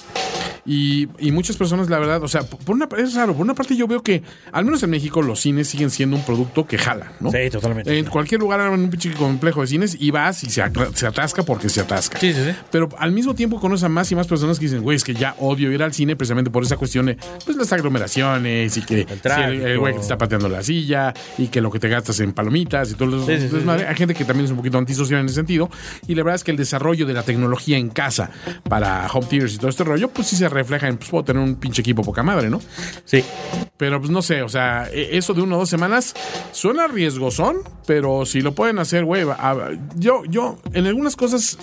[0.65, 3.75] Y, y muchas personas, la verdad, o sea, por una, es raro, por una parte
[3.75, 4.23] yo veo que,
[4.53, 7.33] al menos en México, los cines siguen siendo un producto que jala, ¿no?
[7.33, 7.99] Sí, totalmente.
[7.99, 10.63] En cualquier lugar, en un pinche complejo de cines, y vas y se,
[10.95, 12.17] se atasca porque se atasca.
[12.21, 12.53] Sí, sí, sí.
[12.71, 15.15] Pero al mismo tiempo conoces a más y más personas que dicen, güey, es que
[15.15, 16.92] ya odio ir al cine precisamente por esa cuestión
[17.45, 19.67] pues las aglomeraciones y que el, tráfico.
[19.67, 22.33] el güey que te está pateando la silla y que lo que te gastas en
[22.33, 23.27] palomitas y todo eso.
[23.27, 23.69] Sí, sí, sí.
[23.69, 25.71] Hay gente que también es un poquito antisocial en ese sentido.
[26.07, 28.31] Y la verdad es que el desarrollo de la tecnología en casa
[28.69, 31.43] para home theaters y todo este rollo, pues sí se refleja en, pues puedo tener
[31.43, 32.61] un pinche equipo poca madre, ¿no?
[33.05, 33.25] Sí.
[33.77, 36.15] Pero pues no sé, o sea, e- eso de una o dos semanas
[36.53, 39.25] suena riesgosón, pero si lo pueden hacer, güey,
[39.97, 41.59] yo, yo, en algunas cosas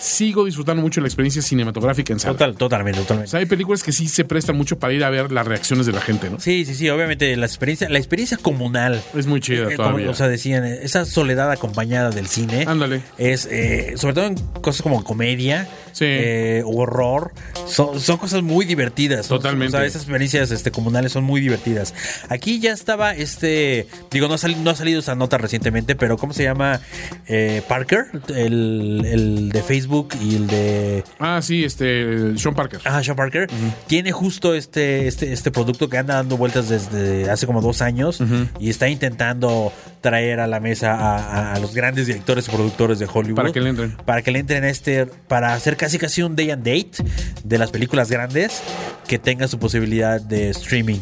[0.00, 2.32] sigo disfrutando mucho la experiencia cinematográfica en sala.
[2.32, 3.30] Total, totalmente, O totalmente.
[3.30, 5.92] sea, hay películas que sí se prestan mucho para ir a ver las reacciones de
[5.92, 6.40] la gente, ¿no?
[6.40, 9.02] Sí, sí, sí, obviamente la experiencia, la experiencia comunal.
[9.14, 10.10] Es muy chida eh, como- todavía.
[10.10, 12.64] o sea, decían, eh, esa soledad acompañada del cine.
[12.66, 13.02] Ándale.
[13.18, 16.04] Es, eh, sobre todo en cosas como comedia, Sí.
[16.08, 17.32] eh, horror,
[17.66, 19.28] son, son cosas muy divertidas.
[19.28, 19.76] Totalmente.
[19.76, 21.94] O sea, esas experiencias este, comunales son muy divertidas.
[22.28, 26.16] Aquí ya estaba este, digo, no ha, sali- no ha salido esa nota recientemente, pero
[26.16, 26.80] ¿cómo se llama?
[27.26, 29.89] Eh, Parker, el, el de Facebook
[30.20, 31.04] y el de...
[31.18, 32.80] Ah, sí, este, Sean Parker.
[32.84, 33.48] Ah, Sean Parker.
[33.86, 38.22] Tiene justo este, este, este producto que anda dando vueltas desde hace como dos años
[38.58, 43.06] y está intentando traer a la mesa a, a los grandes directores y productores de
[43.12, 43.96] Hollywood Para que le entren.
[44.04, 47.04] para que le entren este para hacer casi casi un day and date
[47.44, 48.62] de las películas grandes
[49.06, 50.98] que tengan su posibilidad de streaming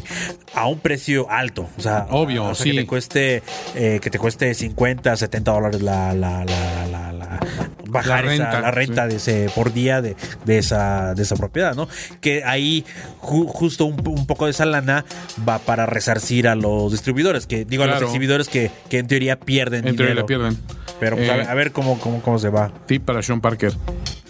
[0.53, 2.71] a un precio alto o sea Obvio, o sea, sí.
[2.71, 3.43] que te cueste
[3.75, 7.39] eh, que te cueste 50 70 dólares la, la, la, la- la-
[7.87, 9.09] bajar La esa- renta, la renta sí.
[9.09, 11.87] de ese por día de, de esa de esa propiedad, ¿no?
[12.21, 12.85] Que ahí
[13.19, 15.05] ju- justo un, un poco de esa lana
[15.47, 19.39] va para resarcir a los distribuidores, que digo a los exhibidores que, que en teoría
[19.39, 20.57] pierden En teoría le pierden.
[20.99, 22.71] Pero pues, a, Eh, ver, a ver cómo, cómo, cómo se va.
[22.87, 23.71] Tip para Sean Parker.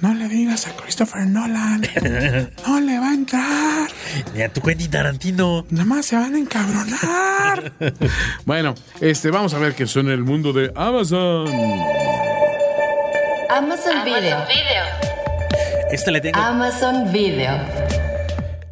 [0.02, 1.82] No le digas a Christopher Nolan.
[2.68, 3.90] No le va a entrar.
[4.34, 5.66] Mira, tu Quentin Tarantino.
[5.72, 7.72] Nada más se van a encabronar.
[8.46, 11.48] bueno, este, vamos a ver qué suena el mundo de Amazon.
[13.50, 14.38] Amazon Video.
[15.92, 17.89] Esta le tengo, Amazon Video.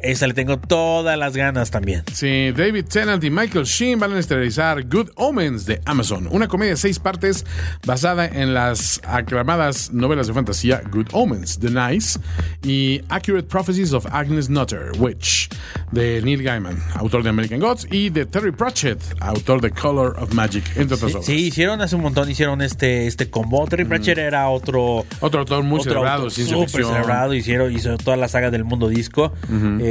[0.00, 2.04] Esta le tengo todas las ganas también.
[2.12, 6.72] Sí, David Tennant y Michael Sheen van a estelarizar Good Omens de Amazon, una comedia
[6.72, 7.44] de seis partes
[7.84, 12.18] basada en las aclamadas novelas de fantasía Good Omens, The Nice
[12.62, 15.48] y Accurate Prophecies of Agnes Nutter, Witch,
[15.90, 20.32] de Neil Gaiman, autor de American Gods, y de Terry Pratchett, autor de Color of
[20.32, 21.26] Magic, entre otras obras.
[21.26, 23.66] Sí, hicieron hace un montón, hicieron este, este combo.
[23.66, 25.04] Terry Pratchett era otro.
[25.20, 26.92] Otro autor muy otro celebrado, autor ciencia súper ficción.
[26.92, 29.32] celebrado, hicieron, hizo toda la saga del mundo disco.
[29.80, 29.87] Eh,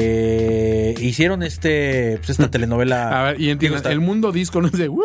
[1.00, 3.22] hicieron este, pues, esta telenovela.
[3.22, 5.04] A ver, y entiendan, el mundo disco no es de ¡Woo!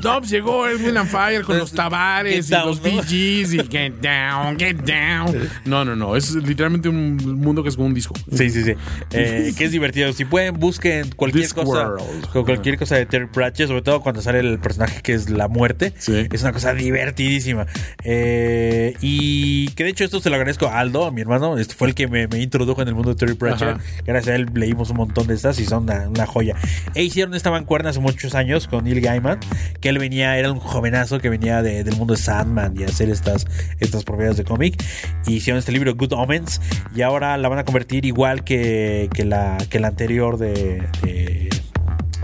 [0.00, 3.94] Dobbs llegó el Win and Fire con los Tavares Get y los Gees y Get
[4.00, 5.48] Down, Get Down.
[5.64, 6.16] No, no, no.
[6.16, 8.14] Es literalmente un mundo que es como un disco.
[8.32, 8.74] Sí, sí, sí.
[9.12, 10.12] Eh, que es divertido.
[10.12, 11.90] Si pueden, busquen cualquier cosa.
[11.90, 12.28] Discworld.
[12.28, 15.48] con Cualquier cosa de Terry Pratchett, sobre todo cuando sale el personaje que es la
[15.48, 15.92] muerte.
[15.98, 16.26] Sí.
[16.30, 17.66] Es una cosa divertidísima.
[18.04, 21.58] Eh, y que de hecho esto se lo agradezco a Aldo, a mi hermano.
[21.58, 23.61] Este fue el que me, me introdujo en el mundo de Terry Pratchett.
[24.04, 26.56] Gracias a él leímos un montón de estas y son una, joya.
[26.94, 29.38] E hicieron esta mancuerna hace muchos años con Neil Gaiman,
[29.80, 33.10] que él venía, era un jovenazo que venía de- del mundo de Sandman y hacer
[33.10, 33.46] estas,
[33.80, 34.82] estas propiedades de cómic.
[35.26, 36.60] Y hicieron este libro Good Omens
[36.94, 40.82] y ahora la van a convertir igual que, que la, que la anterior de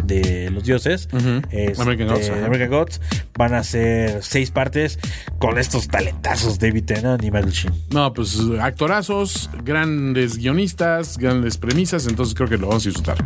[0.08, 1.08] de los dioses
[1.50, 2.30] este, American Gods.
[2.30, 3.00] American Gods
[3.36, 4.98] van a ser seis partes
[5.38, 12.06] con estos talentazos David Tennant y Michael Sheen No, pues actorazos, grandes guionistas, grandes premisas,
[12.08, 13.24] entonces creo que lo vamos a disfrutar.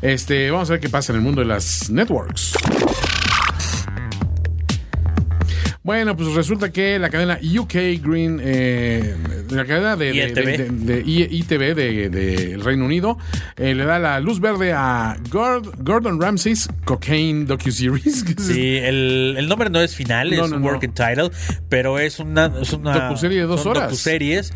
[0.00, 2.54] Este, vamos a ver qué pasa en el mundo de las networks.
[5.90, 9.16] Bueno, pues resulta que la cadena UK Green, eh,
[9.50, 10.56] la cadena de, de- ITV.
[10.56, 13.18] de- de- ITV de, de Reino Unido,
[13.56, 18.24] eh, le da la luz verde a Gord- Gordon Ramsay's Cocaine Docuseries.
[18.38, 20.68] Sí, el, el nombre no es final, No, es no, un no.
[20.68, 21.30] working title,
[21.68, 23.84] pero es una, es una Docuserie de dos son horas.
[23.86, 24.52] docuseries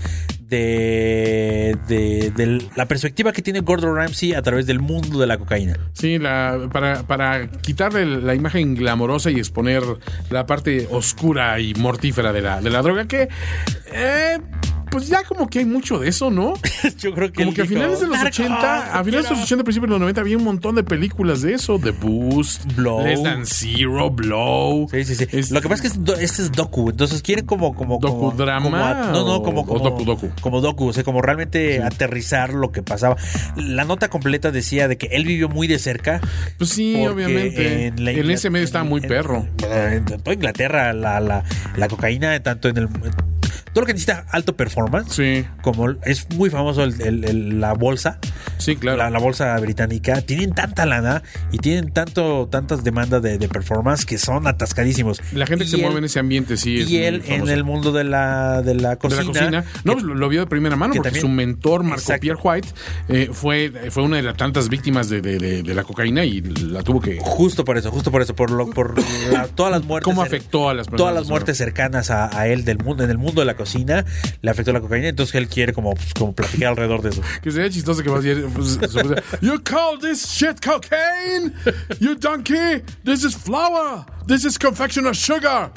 [0.54, 5.76] de, de, la perspectiva que tiene Gordon Ramsay a través del mundo de la cocaína.
[5.92, 9.82] Sí, la, para, para quitarle la imagen glamorosa y exponer
[10.30, 13.28] la parte oscura y mortífera de la, de la droga, que
[13.92, 14.38] eh,
[14.94, 16.54] pues ya como que hay mucho de eso, ¿no?
[16.98, 19.42] Yo creo que Como que a finales de los "Narcos, 80, a finales de los
[19.44, 23.02] 80, principios de los 90 había un montón de películas de eso, The Boost, Blow.
[23.04, 24.86] Less Than Zero, Blow.
[24.90, 25.26] Sí, sí, sí.
[25.32, 27.98] Es- Lo que pasa es que es do- este es docu, entonces quieren como como
[27.98, 30.30] como- ¿Docudrama como a- no, no, como o- como o docu-docu?
[30.40, 33.16] como docu, o sea, como realmente aterrizar lo que pasaba.
[33.56, 36.20] La nota completa decía de que él vivió muy de cerca.
[36.58, 37.92] Pues sí, porque obviamente.
[37.98, 39.46] la En ese Ingla- medio estaba muy en- perro.
[39.62, 41.42] En, en toda Inglaterra la, la,
[41.76, 42.88] la cocaína tanto en el
[43.74, 45.12] todo lo que necesita alto performance.
[45.14, 48.18] Sí, Como es muy famoso el- el- el- la bolsa,
[48.56, 48.96] sí, claro.
[48.98, 51.22] la, la bolsa británica, tienen tanta lana
[51.52, 55.20] y tienen tanto tantas demandas de, de performance que son atascadísimos.
[55.34, 56.76] La gente que se mueve en ese ambiente, sí.
[56.88, 59.22] y él en el mundo de la, de la de cocina.
[59.22, 59.64] la cocina.
[59.84, 62.20] No, que- pues lo, vio de primera mano que porque también- su mentor, Marco Exacto.
[62.22, 62.68] Pierre White,
[63.08, 66.40] eh, fue, fue una de las tantas víctimas de, de- de- de la cocaína y
[66.40, 67.18] la tuvo que.
[67.20, 68.94] Justo por eso, justo por eso, por, lo, por
[69.32, 70.04] la- todas las muertes.
[70.04, 70.98] ¿Cómo afectó a las personas?
[70.98, 73.63] Todas las muertes cercanas a, a él del mundo, en el mundo de la cocina,
[74.42, 77.22] le afectó la cocaína, entonces él quiere como, pues, como platicar alrededor de eso.
[77.42, 78.78] Que sería chistoso que más bien pues,
[79.40, 81.52] you call this shit cocaine?
[82.00, 82.82] You donkey?
[83.04, 84.04] This is flour.
[84.26, 85.70] This is confection of sugar.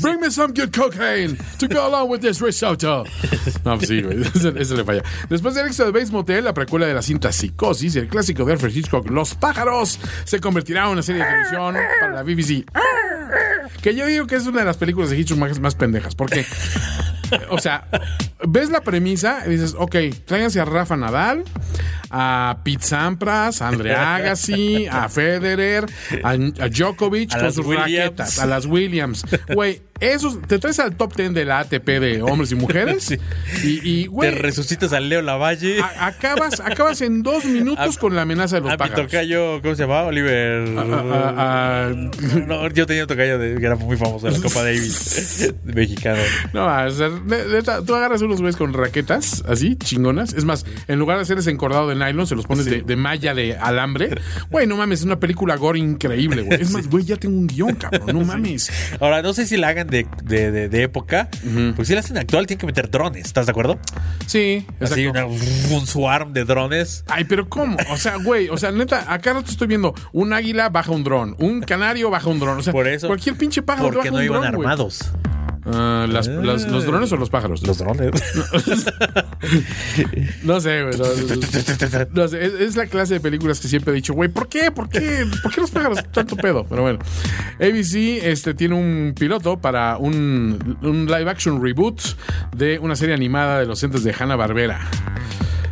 [0.00, 3.04] Bring me some good cocaine to go along with this risotto.
[3.64, 4.20] No, pues sí, güey.
[4.34, 5.02] Ese, ese le falla.
[5.30, 8.52] Después del éxito de Bates Motel, la precuela de la cinta Psicosis, el clásico de
[8.52, 12.64] Alfred Hitchcock, Los pájaros, se convertirá en una serie de televisión para la BBC.
[13.82, 16.14] Que yo digo que es una de las películas de Hitchcock más, más pendejas.
[16.14, 16.44] Porque,
[17.50, 17.86] o sea,
[18.46, 21.44] ves la premisa y dices, ok, tráiganse a Rafa Nadal,
[22.10, 25.86] a Pete Sampras, a Andre Agassi, a Federer,
[26.22, 27.92] a, a Djokovic A con sus Williams.
[27.92, 29.24] raquetas, a las Williams.
[29.54, 33.04] Güey, esos, te traes al top 10 de la ATP de hombres y mujeres.
[33.08, 33.18] Sí.
[33.64, 35.80] Y, y, Te güey, resucitas al Leo Lavalle.
[35.80, 39.06] a- acabas, acabas en dos minutos A- con la amenaza de los A mi pájaros.
[39.06, 40.06] tocayo, ¿cómo se llamaba?
[40.08, 40.68] Oliver.
[40.78, 41.90] A-
[42.46, 46.20] No, yo tenía un tocayo de, que era muy famoso en la Copa Davis mexicano.
[46.52, 47.10] No, o sea,
[47.84, 50.32] tú agarras unos güeyes con raquetas, así, chingonas.
[50.34, 52.96] Es más, en lugar de hacer ese encordado de nylon, se los pones de, de
[52.96, 54.10] malla de alambre.
[54.50, 56.60] Güey, no mames, es una película gore increíble, güey.
[56.60, 58.70] Es más, güey, ya tengo un guion, cabrón, no mames.
[59.00, 61.28] Ahora, no sé si la hagan de, de, de- de época,
[61.74, 63.78] porque si la hacen actual, tienen que meter drones, ¿estás de acuerdo?
[64.26, 67.04] Sí, Así, una- un swarm de drones.
[67.08, 67.76] Ay, pero ¿cómo?
[67.90, 71.34] O sea, güey, o sea, neta, acá rato estoy viendo un águila baja un dron,
[71.38, 72.58] un canario baja un dron.
[72.58, 73.06] O sea, Por eso.
[73.06, 75.10] cualquier pinche pájaro Porque baja no un iban dron, armados.
[75.66, 77.66] Ah, las- las- ¿Los drones o los pájaros?
[77.66, 78.10] Los drones.
[80.42, 80.96] No sé, güey.
[80.98, 81.04] no-
[82.12, 84.70] no sé, es, es la clase de películas que siempre he dicho, güey, ¿por qué?
[84.70, 85.24] ¿Por qué?
[85.42, 86.66] ¿Por qué los pájaros tanto pedo?
[86.68, 86.98] Pero bueno.
[87.60, 92.00] ABC este, tiene un piloto para un, un live action reboot
[92.56, 94.80] de una serie animada de los entes de Hanna Barbera.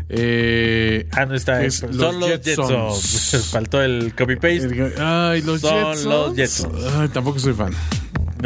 [0.08, 1.64] Eh, Ah, no está.
[1.64, 2.68] es Son los Jetsons.
[2.70, 3.46] Jetsons.
[3.50, 4.92] Faltó el copy-paste.
[4.98, 6.04] Ay, los Son Jetsons.
[6.04, 6.84] los Jetsons.
[6.96, 7.72] Ay, tampoco soy fan.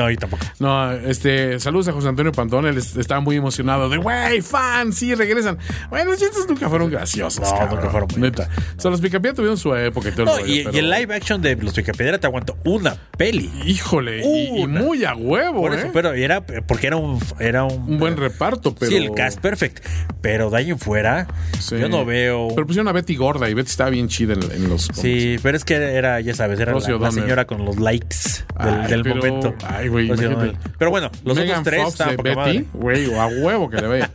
[0.00, 0.44] No, y tampoco.
[0.58, 4.92] No, este, saludos a José Antonio Pantón, él es- estaba muy emocionado de, güey, fan,
[4.92, 5.58] sí, regresan.
[5.90, 8.08] Bueno, los Jetsons nunca fueron graciosos, No, cabrón, nunca fueron.
[8.16, 8.48] Neta.
[8.76, 10.78] O sea, los Picapiedra tuvieron su época y todo el No, rollo, y, pero- y
[10.78, 13.50] el live action de Los Picapiedra te aguanto una peli.
[13.66, 14.80] Híjole, y, y Una.
[14.80, 15.78] muy a huevo, Por ¿eh?
[15.80, 18.90] eso, pero era porque era un era un, Un buen reparto, pero...
[18.90, 19.84] Sí, el cast perfect.
[20.22, 21.26] Pero de ahí en fuera,
[21.58, 21.76] Sí.
[21.78, 22.48] yo no veo.
[22.54, 24.88] Pero pusieron a Betty gorda y Betty estaba bien chida en, en los...
[24.94, 28.16] Sí, pero es que era, ya sabes, era la, señora con los likes
[28.58, 29.54] del, Ay, del pero- momento.
[29.66, 30.34] Ay, güey, imagínate.
[30.34, 30.56] O'Donnell.
[30.78, 32.64] Pero bueno, los Megan otros tres Fox estaban de poca Betty, madre.
[32.72, 34.10] güey, a huevo que le vaya.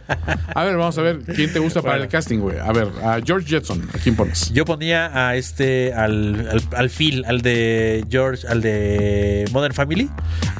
[0.53, 2.57] A ver, vamos a ver quién te gusta para el casting, güey.
[2.59, 4.51] A ver, a George Jetson, ¿a quién pones?
[4.53, 10.09] Yo ponía a este, al, al, al Phil, al de George, al de Modern Family.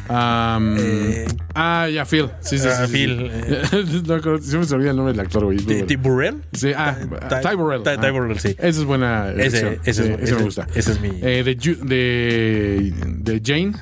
[0.08, 2.30] Am, Eh, ah, ya, Phil.
[2.42, 2.92] Sí, sí, ah, sí.
[2.94, 3.32] Phil,
[3.72, 4.04] sí.
[4.08, 5.58] no, creo- siempre se olvida el nombre del actor, güey.
[5.58, 5.88] Es muy T- bueno.
[5.88, 6.36] Tim Burrell.
[6.54, 6.96] Sí, ah,
[7.30, 7.82] Ty- Ty Burrell.
[7.84, 8.12] Ty- Ty Ah.
[8.12, 8.50] Burrell, sí.
[8.50, 10.68] Esa es buena Ese- ese es- Sí, ese ese- me gusta.
[10.76, 12.94] ese es mi- Eh, de, de,
[13.34, 13.74] de Jane,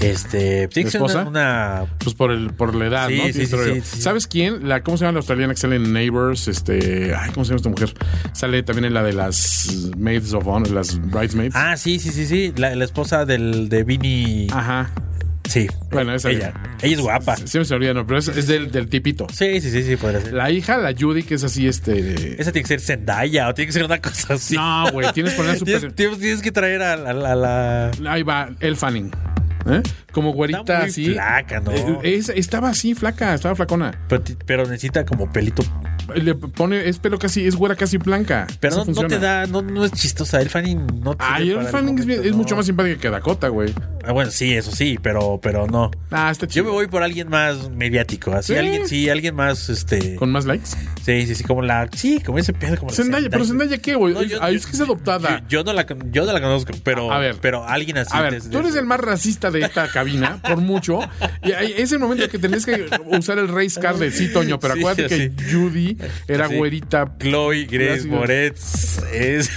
[0.00, 1.20] Este, tiene que ser esposa?
[1.22, 1.28] una,
[1.82, 3.24] una- pues por el por la edad, Sí, ¿no?
[3.32, 3.46] sí,
[3.82, 4.00] sí.
[4.00, 4.68] ¿Sabes quién?
[4.68, 6.48] La, ¿Cómo se llama la australiana que sale en Neighbors?
[6.48, 7.94] Este, ay, ¿cómo se llama esta mujer?
[8.32, 11.54] Sale también en la de las Maids of Honor, las Bridesmaids.
[11.56, 12.52] Ah, sí, sí, sí, sí.
[12.56, 14.46] La, la esposa del de Vinny.
[14.52, 14.90] Ajá.
[15.48, 15.66] Sí.
[15.90, 16.52] Bueno, esa ella.
[16.82, 17.34] Ella es guapa.
[17.36, 19.26] Siempre se olvida, no, pero es, es del, del tipito.
[19.32, 20.34] Sí, sí, sí, sí, podría ser.
[20.34, 22.38] La hija, la Judy, que es así, este.
[22.38, 24.56] Esa tiene que ser Zendaya o tiene que ser una cosa así.
[24.56, 25.90] No, güey, tienes que poner super.
[25.94, 27.10] tienes- tienes que traer a la.
[27.32, 29.10] a la- Ahí va, El Fanning.
[29.68, 29.82] ¿Eh?
[30.12, 31.12] Como güerita Está muy así.
[31.12, 31.70] flaca, ¿no?
[31.72, 33.92] Eh, es- estaba así, flaca, estaba flacona.
[34.08, 35.62] pero, pero necesita como pelito.
[36.14, 38.46] Le pone, es pelo casi, es güera casi blanca.
[38.60, 40.40] Pero no, no te da, no, no es chistosa.
[40.40, 43.74] El Fanning no te Ay, el Fanning es, es mucho más simpática que Dakota, güey.
[44.08, 45.90] Ah, bueno, sí, eso sí, pero, pero no.
[46.10, 48.32] Ah, está Yo me voy por alguien más mediático.
[48.32, 48.58] Así, Sí.
[48.58, 50.14] alguien, sí, alguien más, este.
[50.16, 50.66] ¿Con más likes?
[51.04, 51.88] Sí, sí, sí, como la.
[51.94, 54.14] Sí, como ese pedo, como la Zendaya, pero Zendaya, ¿qué, güey?
[54.14, 55.40] No, Es- yo- ay, yo- es que es adoptada.
[55.42, 57.12] Yo, yo no la, yo no la conozco, pero.
[57.12, 57.36] A ver.
[57.42, 58.10] Pero alguien así.
[58.16, 61.00] A ver, de- de- tú eres el más racista de esta cabina, por mucho.
[61.44, 64.58] Y ahí- es el momento que tenés que usar el race card de sí, Toño.
[64.58, 65.30] Pero Sí, acuérdate sí.
[65.36, 66.54] que Judy era Sí.
[66.56, 67.12] güerita.
[67.18, 68.06] Chloe Grace.
[68.06, 69.50] Moretz es.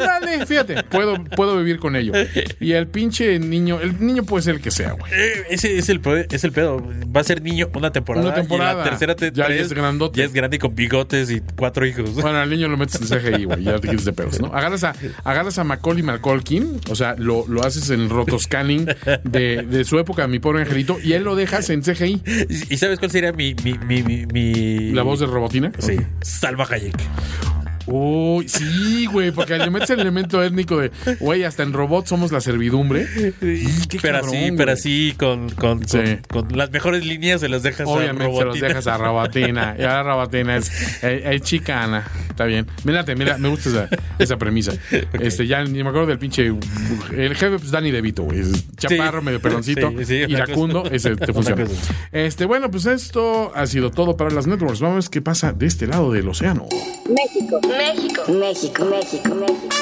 [0.00, 2.12] Ándale, fíjate, puedo, puedo vivir con ello.
[2.60, 5.12] Y el pinche niño, el niño puede ser el que sea, güey.
[5.12, 6.82] Eh, Ese es el, es el pedo.
[7.14, 8.26] Va a ser niño una temporada.
[8.26, 8.72] Una temporada.
[8.82, 10.18] Y la tercera te Ya es grandote.
[10.20, 12.14] Ya es grande y con bigotes y cuatro hijos.
[12.14, 14.48] Bueno, al niño lo metes en CGI, güey, ya te quites de pedos, ¿no?
[14.54, 14.94] Agarras a,
[15.24, 18.86] agarras a Macaulay Malcolkin, o sea, lo, lo haces en rotoscanning
[19.24, 22.22] de, de su época, mi pobre angelito, y él lo dejas en CGI.
[22.70, 23.54] ¿Y y sabes cuál sería mi.
[23.64, 25.72] mi, mi, mi, mi- La voz de Robotina.
[25.78, 25.96] Sí.
[26.20, 26.94] Salva Hayek.
[27.90, 32.32] Uy, sí, güey, porque le metes el elemento étnico de, güey, hasta en robot somos
[32.32, 33.06] la servidumbre.
[33.40, 34.56] qué Pero cabrón, así, güey.
[34.56, 35.98] pero así, con, con, Sí.
[36.28, 38.68] con, con las mejores líneas se las dejas a Obviamente se los Robotina.
[38.68, 39.76] dejas a Robotina.
[39.78, 40.70] Y ahora Robotina es,
[41.02, 42.06] es, es chicana.
[42.30, 42.66] Está bien.
[42.84, 43.88] Mírate, mira, me gusta esa.
[44.18, 44.72] esa premisa.
[45.20, 46.46] Este, ya ni me acuerdo del pinche.
[47.16, 48.40] El jefe, pues Danny DeVito, güey.
[48.40, 49.24] Es Chaparro, Sí.
[49.24, 51.64] medio peloncito, Sí, iracundo, ese te funciona.
[52.12, 54.80] Este, bueno, pues esto ha sido todo para las networks.
[54.80, 56.66] Vamos a ver qué pasa de este lado del océano.
[57.08, 57.60] México.
[57.78, 58.22] México.
[58.32, 58.84] México.
[58.84, 59.34] México.
[59.34, 59.76] México.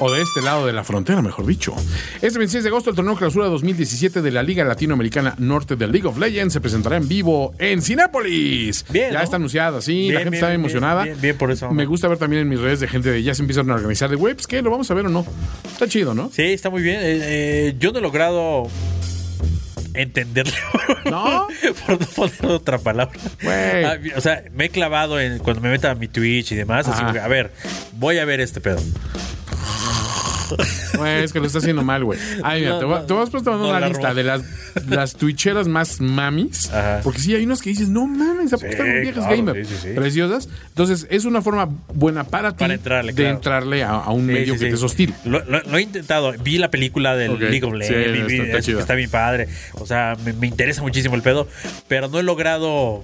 [0.00, 1.74] O de este lado de la frontera, mejor dicho.
[2.22, 6.06] Este 26 de agosto, el torneo clausura 2017 de la Liga Latinoamericana Norte del League
[6.06, 8.84] of Legends se presentará en vivo en Cinépolis.
[8.90, 9.24] Bien, Ya ¿no?
[9.24, 9.92] está anunciada, sí.
[10.02, 11.02] Bien, la gente bien, está bien, emocionada.
[11.02, 11.68] bien, bien por eso.
[11.72, 14.08] Me gusta ver también en mis redes de gente de ya se empiezan a organizar
[14.08, 14.36] de web.
[14.36, 15.26] Pues que lo vamos a ver o no.
[15.64, 16.30] Está chido, ¿no?
[16.32, 16.98] Sí, está muy bien.
[17.00, 18.68] Eh, eh, yo no he logrado
[20.02, 20.52] entenderlo.
[21.04, 21.48] ¿No?
[21.86, 23.18] Por no poner otra palabra.
[23.42, 23.84] Güey.
[23.84, 26.88] Ah, o sea, me he clavado en cuando me meto a mi Twitch y demás.
[26.88, 27.12] Así Ajá.
[27.12, 27.52] que, a ver,
[27.92, 28.80] voy a ver este pedo.
[30.96, 32.18] Güey, es que lo está haciendo mal, güey.
[32.42, 34.42] Ay, mira, No, te, no, te vas poniendo no una la lista de las,
[34.88, 36.68] las twitcheras más mamis.
[36.72, 37.00] Ajá.
[37.04, 39.36] Porque sí, hay unas que dices, no mames, ¿a poco Sí, están muy viejas claro,
[39.36, 39.66] gamer?
[39.66, 39.94] sí, sí, sí.
[39.94, 40.48] Preciosas.
[40.68, 43.36] Entonces, es una forma buena para ti entrarle, de claro.
[43.36, 45.14] entrarle a, a un medio que te es hostil.
[45.24, 46.32] Lo, lo- lo he intentado.
[46.42, 47.38] Vi la película del.
[47.38, 48.32] League of Legends.
[48.32, 49.48] está- está está bien padre.
[49.74, 51.48] O sea, me, me interesa muchísimo el pedo.
[51.88, 53.02] Pero no he logrado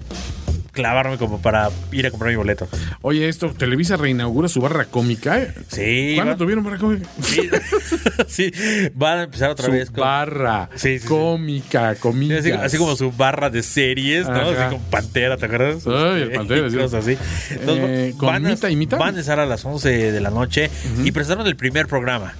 [0.75, 2.68] clavarme como para ir a comprar mi boleto.
[3.01, 5.39] Oye, esto, Televisa reinaugura su barra cómica.
[5.41, 5.55] ¿eh?
[5.68, 6.12] Sí.
[6.16, 7.09] ¿Cuándo va- tuvieron barra cómica?
[7.22, 7.49] Sí,
[8.29, 8.53] sí,
[8.95, 10.01] van a empezar otra Su vez con.
[10.01, 12.41] barra Sí, cómica, Sí, comillas.
[12.41, 14.35] Así, así como su barra de series, ¿no?
[14.35, 14.66] Ajá.
[14.66, 15.87] Así como Pantera, ¿te acuerdas?
[15.87, 16.77] Ay, el Pantera, sí.
[16.77, 17.16] cosas así.
[17.51, 18.97] Eh, ¿con a- Mita y Mita?
[18.97, 20.70] Van a estar a las 11 de la noche
[21.03, 22.35] y presentaron el primer programa.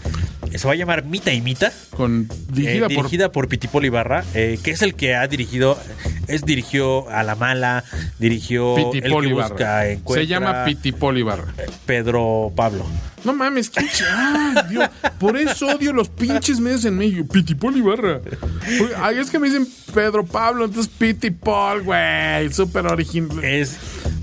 [0.55, 1.73] Se va a llamar Mita y Mita.
[1.91, 5.77] Con, dirigida, eh, dirigida por, Pitipol Ibarra, eh, que es el que ha dirigido,
[6.29, 7.85] es dirigió a La Mala,
[8.19, 11.55] dirigió por El que busca, encuentra, Se llama Pitipol Ibarra.
[11.87, 12.85] Pedro Pablo.
[13.25, 13.81] No mames, qué
[14.15, 14.89] ay, Dios.
[15.19, 17.27] Por eso odio los pinches medios en México.
[17.33, 18.21] Pitipol Ibarra.
[18.79, 22.53] Porque- Ay, es que me dicen Pedro Pablo, entonces Pitipol, güey.
[22.53, 23.43] Súper original.
[23.43, 23.77] Es,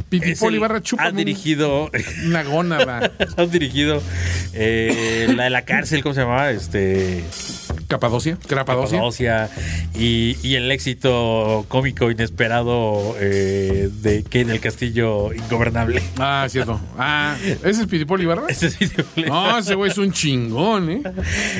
[0.10, 1.90] Pitipol es el- Ibarra chupa ha un- dirigido
[2.26, 3.12] Una gónada.
[3.38, 4.04] ha dirigido
[4.54, 6.52] eh, la de la cárcel, ¿cómo se llamaba?
[6.52, 7.24] Este
[7.92, 8.38] Capadocia.
[8.48, 8.98] Crapadocia.
[8.98, 9.50] Capadocia
[9.94, 16.02] y, y el éxito cómico inesperado eh, de que en el castillo ingobernable.
[16.18, 16.80] Ah, cierto.
[16.98, 18.44] Ah, ¿ese es Pitipol Ibarra?
[18.48, 19.04] Este sitio.
[19.28, 21.02] No, ese güey es un chingón, ¿eh?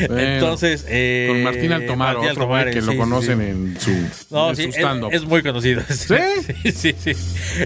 [0.08, 3.46] Bueno, Entonces, eh, con Martín Altomar, Martín otro güey que sí, lo conocen sí.
[3.46, 5.82] en su, No, en sí, su es, es muy conocido.
[5.90, 6.16] ¿Sí?
[6.64, 7.12] sí, sí, sí.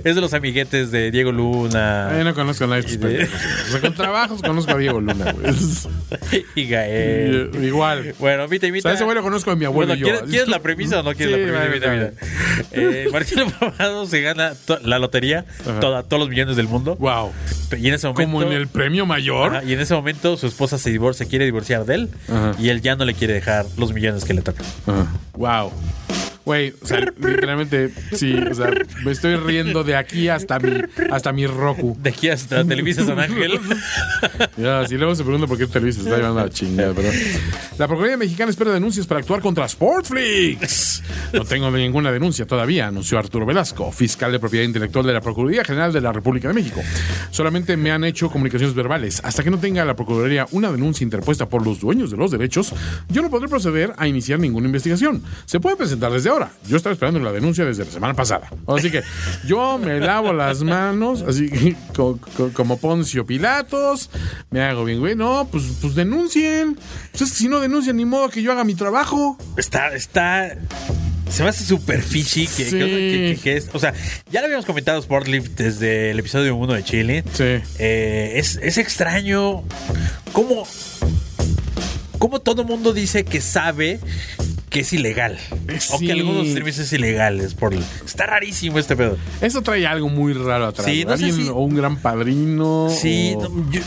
[0.04, 3.16] Es de los amiguetes de Diego Luna Ay, no conozco a nadie de estos de-
[3.18, 3.42] pendejos.
[3.68, 5.54] O sea, con trabajos conozco a Diego Luna, güey.
[6.56, 7.52] y Gael.
[7.62, 8.16] Y- Igual.
[8.20, 10.06] Bueno, Vita y O sea, ese güey lo conozco de mi abuelo Bueno, y yo.
[10.06, 12.12] ¿quieres, quieres la premisa o no quieres Sí, la premisa?
[12.72, 14.54] Eh, Martín Alvarado se gana
[14.84, 15.46] la lotería,
[15.82, 16.96] toda- todos los millones del mundo.
[16.98, 17.32] Wow.
[17.78, 18.32] Y en ese momento.
[18.32, 19.56] Como en el premio mayor.
[19.58, 22.52] Ajá, y en ese momento su esposa se divorcia, quiere divorciar de él Ajá.
[22.60, 24.66] y él ya no le quiere dejar los millones que le tocan.
[25.34, 25.72] Wow.
[26.46, 28.72] Güey, o sea, literalmente, sí, o sea,
[29.04, 30.72] me estoy riendo de aquí hasta mi,
[31.12, 31.98] hasta mi Roku.
[32.00, 33.60] De aquí hasta Televisa San Ángel.
[34.58, 37.10] Ya, si luego se pregunta por qué Televisa se está llevando a la chingada, pero.
[37.78, 41.04] La Procuraduría Mexicana espera denuncias para actuar contra Sportflix.
[41.34, 45.64] No tengo ninguna denuncia todavía, anunció Arturo Velasco, fiscal de propiedad intelectual de la Procuraduría
[45.66, 46.82] General de la República de México.
[47.32, 49.22] Solamente me han hecho comunicaciones verbales.
[49.24, 52.74] Hasta que no tenga la Procuraduría una denuncia interpuesta por los dueños de los derechos,
[53.10, 55.24] yo no podré proceder a iniciar ninguna investigación.
[55.46, 56.52] Se puede presentar desde ahora.
[56.68, 58.50] Yo estaba esperando la denuncia desde la semana pasada.
[58.68, 59.02] Así que
[59.46, 64.10] yo me lavo las manos, así que co- co- como Poncio Pilatos,
[64.52, 65.16] me hago bien, güey.
[65.16, 66.76] No, pues, pues denuncien.
[67.12, 69.38] Pues es que si no denuncian, ni modo que yo haga mi trabajo.
[69.58, 70.56] Está, está.
[71.30, 72.78] Se me hace súper fishy que, Sí.
[72.78, 73.70] que- que- que es.
[73.74, 73.94] O sea,
[74.32, 77.24] ya lo habíamos comentado Sportlift desde el episodio 1 de Chile.
[77.34, 77.44] Sí.
[77.80, 79.64] Eh, es, es extraño
[80.34, 80.68] cómo.
[82.18, 84.00] Cómo todo mundo dice que sabe
[84.76, 85.38] que es ilegal.
[85.94, 86.06] O Sí.
[86.06, 87.54] que algunos servicios es ilegales.
[87.54, 89.18] Por, está rarísimo este pedo.
[89.42, 90.86] Eso trae algo muy raro atrás.
[90.86, 91.16] Sí, ¿no?
[91.18, 92.90] sé si- O un gran padrino.
[92.90, 93.82] Sí, o- no, yo-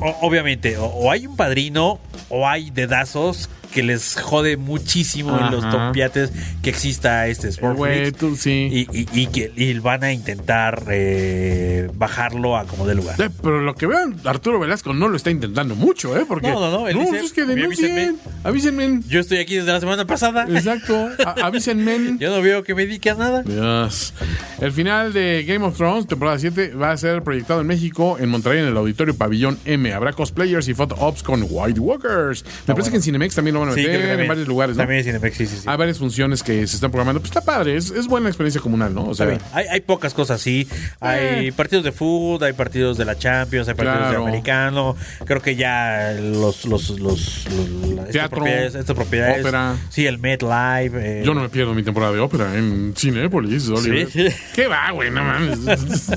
[0.00, 1.98] o- obviamente, o, o hay un padrino
[2.28, 6.30] o hay dedazos que les jode muchísimo en los topiates
[6.62, 8.68] que exista este Eh, tú sí.
[8.70, 13.20] Y, y- y que y van a intentar eh, bajarlo a como de lugar.
[13.20, 16.24] Eh, Pero lo que vean, Arturo Velasco no lo está intentando mucho, ¿eh?
[16.28, 16.48] Porque.
[16.48, 17.90] No, no, no, dice, es que "Oye, denuncien.
[17.92, 18.18] avísenme".
[18.44, 19.00] Avísenme.
[19.08, 20.46] Yo estoy aquí desde la semana pasada.
[20.48, 21.08] Exacto.
[21.24, 22.16] A- avísenme.
[22.18, 23.42] Yo no veo que me dedique a nada.
[23.42, 24.14] Dios.
[24.60, 28.28] El final de Game of Thrones, temporada 7, va a ser proyectado en México, en
[28.28, 29.92] Monterrey, en el Auditorio Pabellón M.
[29.92, 32.44] Habrá cosplayers y photo ops con White Walkers.
[32.66, 34.76] Me parece que en Cinemex también lo van a Sí, meter, que en varios lugares,
[34.76, 34.82] ¿no?
[34.82, 35.62] También en Cinemex, sí, sí, sí.
[35.66, 37.20] Hay varias funciones que se están programando.
[37.20, 39.06] Pues está padre, es, es buena experiencia comunal, ¿no?
[39.06, 39.38] O sea.
[39.52, 40.68] Hay, hay pocas cosas así.
[41.00, 41.52] Hay Eh.
[41.52, 44.20] partidos de fútbol, hay partidos de la Champions, hay partidos Claro.
[44.22, 44.96] de americano.
[45.24, 49.40] Creo que ya los los los, los- Teatro, propiedades, estas propiedades.
[49.40, 49.76] ópera.
[49.90, 50.92] Sí, el Met Live.
[50.94, 54.08] eh, yo no me pierdo mi temporada de ópera en Cinépolis, Oliver.
[54.10, 54.26] Sí.
[54.54, 55.10] ¿Qué va, güey?
[55.10, 55.58] No mames.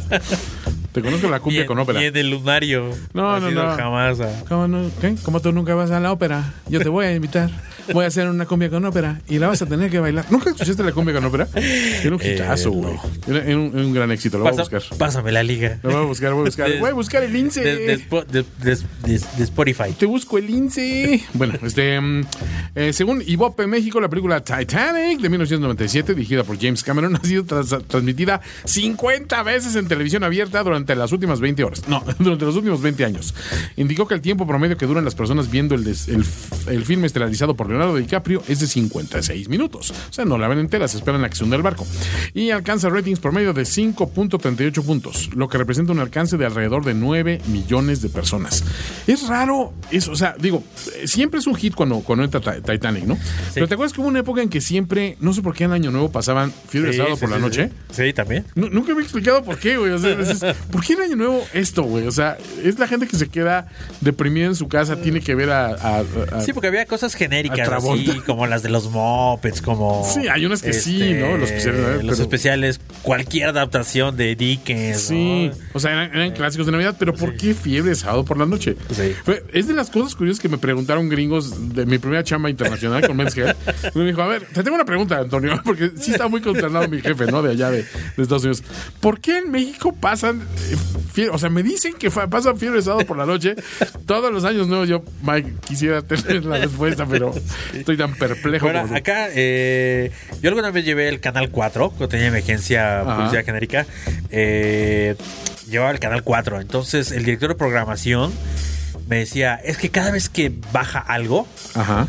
[0.95, 1.99] Te conozco la cumbia con ópera.
[1.99, 2.89] Ni en el lunario.
[3.13, 3.75] No, no, no.
[3.75, 4.21] Jamás.
[4.21, 4.43] ah.
[4.47, 4.89] ¿Cómo, no?
[5.01, 5.15] ¿Qué?
[5.23, 6.53] ¿Cómo tú nunca vas a la ópera?
[6.69, 7.49] Yo te voy a invitar.
[7.93, 10.25] Voy a hacer una cumbia con ópera y la vas a tener que bailar.
[10.31, 11.47] ¿Nunca escuchaste la cumbia con ópera?
[11.53, 12.95] Era un Eh, hitazo, güey.
[13.27, 14.37] Era un, gran éxito.
[14.39, 14.97] Lo voy a Pasa- buscar.
[14.97, 15.77] Pásame la liga.
[15.83, 16.69] Lo voy a buscar, voy a buscar.
[16.69, 17.61] De- Voy a buscar el lince.
[17.61, 19.91] De, de Spo- de- de- de- de Spotify.
[19.99, 21.21] Te busco el lince.
[21.33, 22.21] Bueno, este, mm,
[22.73, 27.43] eh, según Ibope México, la película Titanic de 1997, dirigida por James Cameron, ha sido
[27.43, 31.81] transmitida 50 veces en televisión abierta durante las últimas 20 horas.
[31.87, 33.33] No, durante los últimos 20 años.
[33.77, 36.23] Indicó que el tiempo promedio que duran las personas viendo el, des- el,
[36.67, 39.91] el filme estelarizado por Leonardo DiCaprio es de 56 minutos.
[40.09, 41.87] O sea, no la ven entera, se esperan la acción del barco.
[42.33, 46.93] Y alcanza ratings promedio de 5.38 puntos, lo que representa un alcance de alrededor de
[46.93, 48.63] 9 millones de personas.
[49.07, 50.63] Es raro eso, o sea, digo,
[51.05, 53.17] siempre es un hit cuando, cuando entra Ti- Titanic, ¿no?
[53.53, 55.71] Pero te acuerdas que hubo una época en que siempre, no sé por qué en
[55.71, 57.69] Año Nuevo pasaban Fiebre Sí, Sábado sí, por la noche.
[57.91, 58.45] Sí, también.
[58.55, 59.91] Nu- Nunca me he explicado por qué, güey.
[59.91, 60.15] O sea,
[60.75, 62.05] ¿por qué en Año Nuevo esto, güey?
[62.05, 63.67] O sea, es la gente que se queda
[64.01, 65.67] deprimida en su casa, tiene que ver a.
[65.67, 65.99] a-
[66.33, 70.03] a- Sí, porque había cosas genéricas así, como las de los Muppets, como...
[70.05, 71.37] este, Sí, hay unas que sí, ¿no?
[71.37, 72.03] Los especiales, ¿eh?
[72.03, 75.55] los Pero- especiales, cualquier adaptación de Dickens, Sí, ¿no?
[75.73, 78.45] o sea, eran, eran clásicos de Navidad, pero ¿por qué fiebre de sábado por la
[78.45, 78.75] noche?
[78.93, 79.13] Sí.
[79.23, 83.05] Fue- Es de las cosas curiosas que me preguntaron gringos de mi primera chamba internacional
[83.07, 83.55] con Men's Health.
[83.95, 86.99] Me dijo, a ver, te tengo una pregunta, Antonio, porque sí está muy consternado mi
[87.01, 87.41] jefe, ¿no?
[87.41, 87.83] De allá de,
[88.17, 88.63] de Estados Unidos.
[88.99, 90.64] ¿Por qué en México pasan eh?
[91.31, 93.55] O sea, me dicen que pasan fiebre sábado por la noche
[94.05, 94.89] todos los años nuevos.
[94.89, 97.33] Yo, Mike, quisiera tener la respuesta, pero
[97.73, 98.65] estoy tan perplejo.
[98.65, 100.11] Bueno, como acá eh,
[100.41, 103.15] yo alguna vez llevé el canal 4, cuando tenía emergencia Ajá.
[103.15, 103.85] publicidad genérica.
[104.29, 105.15] eh,
[105.69, 106.59] llevaba el canal 4.
[106.61, 108.33] Entonces, el director de programación
[109.07, 112.07] me decía: Es que cada vez que baja algo, Ajá,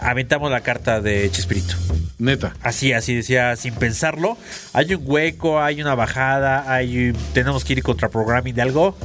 [0.00, 1.74] aventamos la carta de Chespirito.
[2.18, 2.54] neta.
[2.62, 4.36] Así, así decía, sin pensarlo.
[4.72, 8.96] Hay un hueco, hay una bajada, hay tenemos que ir contra programming de algo.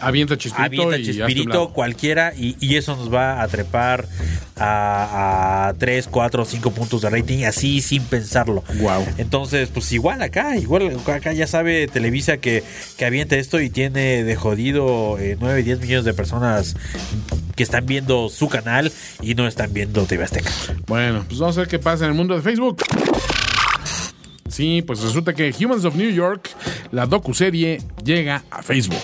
[0.00, 4.06] Avienta chispirito Avienta y Chespirito, cualquiera, y, y eso nos va a trepar
[4.60, 8.62] a, a 3, 4, 5 puntos de rating, así sin pensarlo.
[8.78, 9.04] Guau.
[9.18, 12.62] Entonces, pues igual acá, igual acá ya sabe Televisa que,
[12.96, 16.76] que avienta esto y tiene de jodido eh, 9, 10 millones de personas
[17.56, 20.50] que están viendo su canal y no están viendo TV Azteca.
[20.86, 22.82] Bueno, pues vamos a ver qué pasa en el mundo de Facebook.
[24.48, 26.50] Sí, pues resulta que Humans of New York,
[26.90, 28.98] la docuserie, llega a Facebook.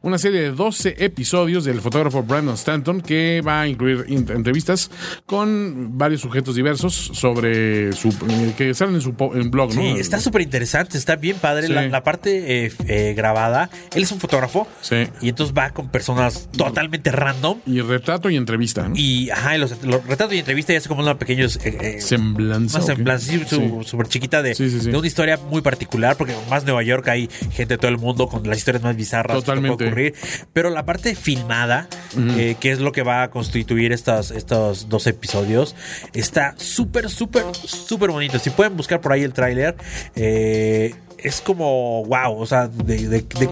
[0.00, 4.90] Una serie de 12 episodios del fotógrafo Brandon Stanton que va a incluir in- entrevistas
[5.26, 9.80] con varios sujetos diversos sobre su eh, que salen en su en blog, ¿no?
[9.82, 11.72] Sí, está súper interesante, está bien padre Sí.
[11.72, 13.70] la, la parte eh, eh, grabada.
[13.94, 15.06] Él es un fotógrafo Sí.
[15.20, 17.58] y entonces va con personas totalmente random.
[17.66, 18.94] Y retrato y entrevista, ¿no?
[18.96, 22.78] Y ajá, y los, los retratos y entrevista ya es como una pequeña eh, Semblanza.
[22.78, 23.88] una semblanza sí, su- Sí.
[23.88, 27.78] súper chiquita de, de una historia muy particular, porque más Nueva York hay gente de
[27.78, 29.87] todo el mundo con las historias más bizarras Totalmente.
[29.88, 30.14] Ocurrir.
[30.52, 31.88] Pero la parte filmada,
[32.36, 35.74] eh, que es lo que va a constituir estas, estos dos episodios,
[36.14, 38.38] está súper, súper, súper bonito.
[38.38, 39.76] Si pueden buscar por ahí el tráiler,
[40.14, 43.48] eh, es como wow, o sea, de- de- de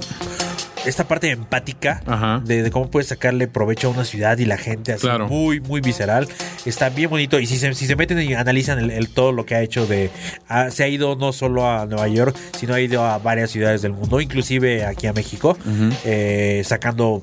[0.86, 2.02] esta parte empática
[2.44, 5.28] de, de cómo puedes sacarle provecho a una ciudad y la gente así Claro.
[5.28, 6.28] muy, muy visceral.
[6.64, 7.38] Está bien bonito.
[7.38, 9.86] Y si se, si se meten y analizan el, el- todo lo que ha hecho
[9.86, 10.10] de...
[10.48, 13.82] ah, se ha ido no solo a Nueva York, sino ha ido a varias ciudades
[13.82, 15.56] del mundo, inclusive aquí a México,
[16.04, 17.20] eh, sacando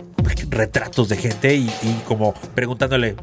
[0.50, 3.16] retratos de gente y, y como preguntándole,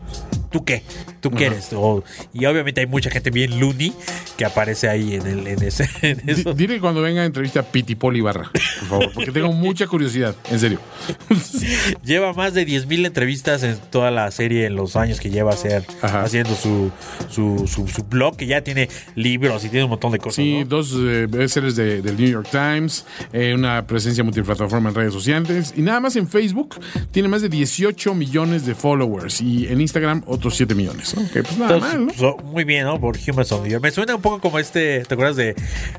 [0.51, 0.83] ¿tú qué?
[1.21, 1.69] ¿Tú qué eres?
[1.73, 3.93] O- y obviamente hay mucha gente bien loony
[4.37, 6.55] que aparece ahí en, el, en, ese, en Di- eso.
[6.55, 10.35] Dile cuando venga a entrevista a Piti Poli Barra, por favor, porque tengo mucha curiosidad,
[10.51, 10.81] en serio.
[12.05, 15.55] Lleva más de 10.000 entrevistas en toda la serie en los años que lleva a
[15.55, 16.91] hacer, haciendo su,
[17.29, 20.37] su, su, su blog, que ya tiene libros y tiene un montón de cosas.
[20.37, 20.65] Sí, ¿no?
[20.67, 25.75] dos eh, bestsellers de, del New York Times, eh, una presencia multiplataforma en redes sociales
[25.77, 26.77] y nada más en Facebook
[27.11, 31.14] tiene más de 18 millones de followers y en Instagram otros 7 millones.
[31.16, 31.28] ¿no?
[31.30, 32.14] Que pues nada Entonces, mal, ¿no?
[32.14, 33.01] so- muy bien, ¿no?
[33.01, 33.82] Por York.
[33.82, 35.55] Me suena un poco como este, ¿te acuerdas de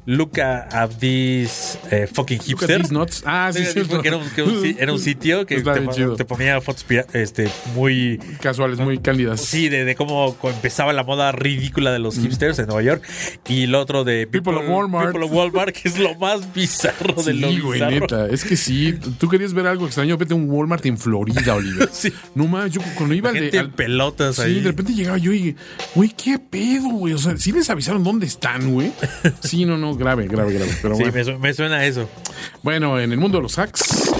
[0.05, 2.91] Luca at this eh, fucking hipster?
[2.91, 3.23] nuts.
[3.25, 3.81] Ah, sí, sí.
[4.01, 5.73] que era, un, que un era un sitio que Está
[6.15, 9.41] te, ponía fotos este, muy Casuales, muy cándidas.
[9.41, 13.03] Sí, de, de cómo empezaba la moda ridícula de los hipsters en Nueva York.
[13.47, 15.11] Y el otro de People of Walmart.
[15.11, 17.99] People of Walmart, que es lo más bizarro de lo Sí, güey, bizarro.
[17.99, 18.27] neta.
[18.27, 18.95] Es que sí.
[19.19, 21.89] Tú querías ver algo extraño, vete a un Walmart en Florida, Oliver.
[21.93, 22.11] Sí.
[22.35, 23.59] No más, yo cuando iba Gente de.
[23.59, 24.59] al- pelotas Sí, ahí.
[24.61, 25.55] de repente llegaba yo y,
[25.95, 27.13] güey, ¿qué pedo, güey?
[27.13, 28.91] O sea, ¿sí les avisaron dónde están, güey?
[29.43, 30.71] Sí, no, no, grave, grave, grave.
[30.81, 31.17] Pero Sí, bueno.
[31.17, 32.09] me, su- me suena a eso.
[32.63, 34.11] Bueno, en el mundo de los hacks.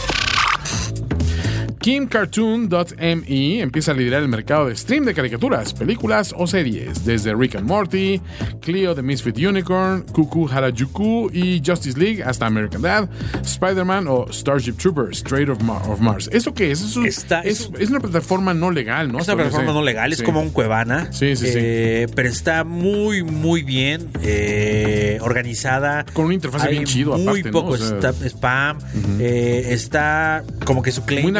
[1.82, 7.56] KimCartoon.me empieza a liderar el mercado de stream de caricaturas, películas o series, desde Rick
[7.56, 8.22] and Morty,
[8.62, 13.10] Cleo the Misfit Unicorn, Kuku Harajuku y Justice League hasta American Dad,
[13.44, 16.30] Spider-Man o Starship Troopers, Straight of, Ma- of Mars.
[16.32, 16.82] ¿Eso qué es?
[16.82, 19.20] Eso Está- es, es- una plataforma no legal, ¿no?
[19.20, 20.24] Es una plataforma no legal, es Sí.
[20.24, 21.12] como un Cuevana.
[21.12, 21.54] Sí, sí, sí.
[21.58, 26.06] Eh, Pero está muy, muy bien eh, organizada.
[26.14, 27.52] Con una interfaz bien chido, Muy aparte, ¿no?
[27.52, 28.78] poco O sea- spam.
[29.20, 31.24] eh, está como que su claim.
[31.24, 31.36] Muy es-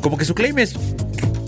[0.00, 0.74] Como que su claim es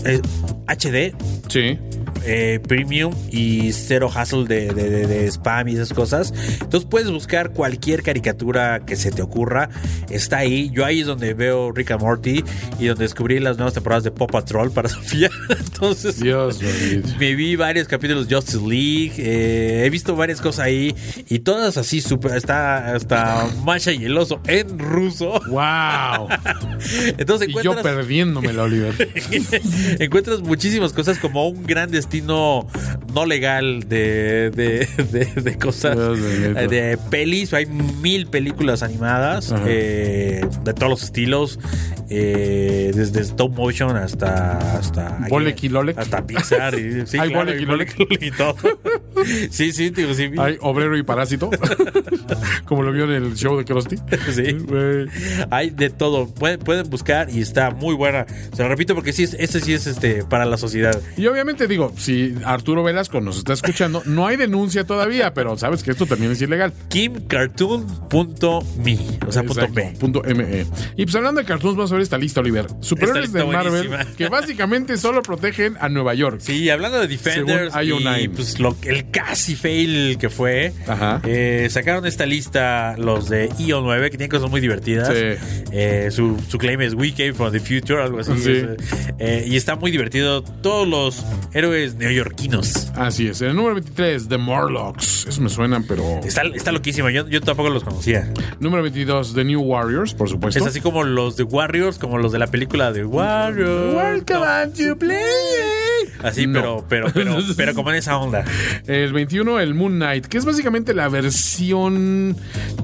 [0.05, 0.21] eh,
[0.67, 1.13] HD.
[1.49, 1.79] Sí.
[2.25, 6.33] Eh, premium y cero hassle de, de- de- de spam y esas cosas.
[6.61, 9.69] Entonces puedes buscar cualquier caricatura que se te ocurra.
[10.09, 10.69] Está ahí.
[10.73, 12.43] Yo ahí es donde veo Rick and Morty
[12.79, 15.29] y donde descubrí las nuevas temporadas de Paw Patrol para Sofía.
[15.49, 16.59] Entonces Dios
[17.19, 19.13] me vi varios capítulos de Justice League.
[19.17, 20.95] eh, he visto varias cosas ahí
[21.29, 22.31] y todas así súper.
[22.35, 25.39] Está hasta Masha y el oso en ruso.
[25.49, 26.27] ¡Wow!
[27.17, 28.95] Entonces y yo encuentras perdiéndomela, Oliver.
[29.99, 32.67] encuentras muchísimas cosas como un gran destino no
[33.25, 40.89] legal de, de, de- de cosas de pelis hay mil películas animadas eh, de todos
[40.89, 41.59] los estilos
[42.09, 45.97] eh, desde stop motion hasta hasta Bolek y Lolek.
[45.97, 47.95] hasta Pixar y, sí, Hay claro, Bolek y Lolek.
[48.21, 48.55] Y todo
[49.49, 51.49] sí sí sí, Hay obrero y parásito.
[52.65, 53.95] Como lo vio en el show de Krusty.
[54.33, 54.57] Sí.
[55.51, 56.27] Hay de todo.
[56.27, 58.25] Pueden, pueden buscar y está muy buena.
[58.55, 60.99] Se lo repito porque sí, es- este sí es este para la sociedad.
[61.17, 65.83] Y obviamente digo, si Arturo Velasco nos está escuchando, no hay denuncia todavía, pero sabes
[65.83, 66.73] que esto también es ilegal.
[66.89, 68.97] KimCartoon.me.
[69.27, 69.93] O sea, punto me.
[69.99, 70.65] punto ME.
[70.97, 72.67] Y pues hablando de cartoons, vamos a ver esta lista, Oliver.
[72.81, 74.15] Superhéroes de Marvel buenísima.
[74.17, 76.39] que básicamente solo protegen a Nueva York.
[76.41, 78.23] Sí, hablando de Defenders Según IO9.
[78.23, 81.21] y pues lo, el casi fail que fue, Ajá.
[81.25, 85.07] eh, sacaron esta lista los de IO9 que tienen cosas muy divertidas.
[85.09, 85.65] Sí.
[85.71, 88.31] Eh, su, su claim es We Came from the Future, algo así.
[88.37, 88.51] Sí.
[88.51, 88.67] Es,
[89.19, 90.43] eh, y está muy divertido.
[90.43, 92.91] Todos los héroes neoyorquinos.
[92.95, 93.41] Así es.
[93.41, 95.25] En el número 23, The Morlocks.
[95.27, 96.19] Eso me suena, pero.
[96.23, 97.09] Está, está loquísimo.
[97.09, 98.31] Yo, yo tampoco los conocía.
[98.59, 100.59] Número 22, The New Warriors, por supuesto.
[100.59, 103.95] Es así como los de Warriors, como los de la película de Warriors.
[103.95, 105.21] Welcome to play.
[106.23, 106.53] Así, No.
[106.53, 108.43] pero, pero, pero, pero como en esa onda.
[108.87, 112.35] El 21, el Moon Knight, que es básicamente la versión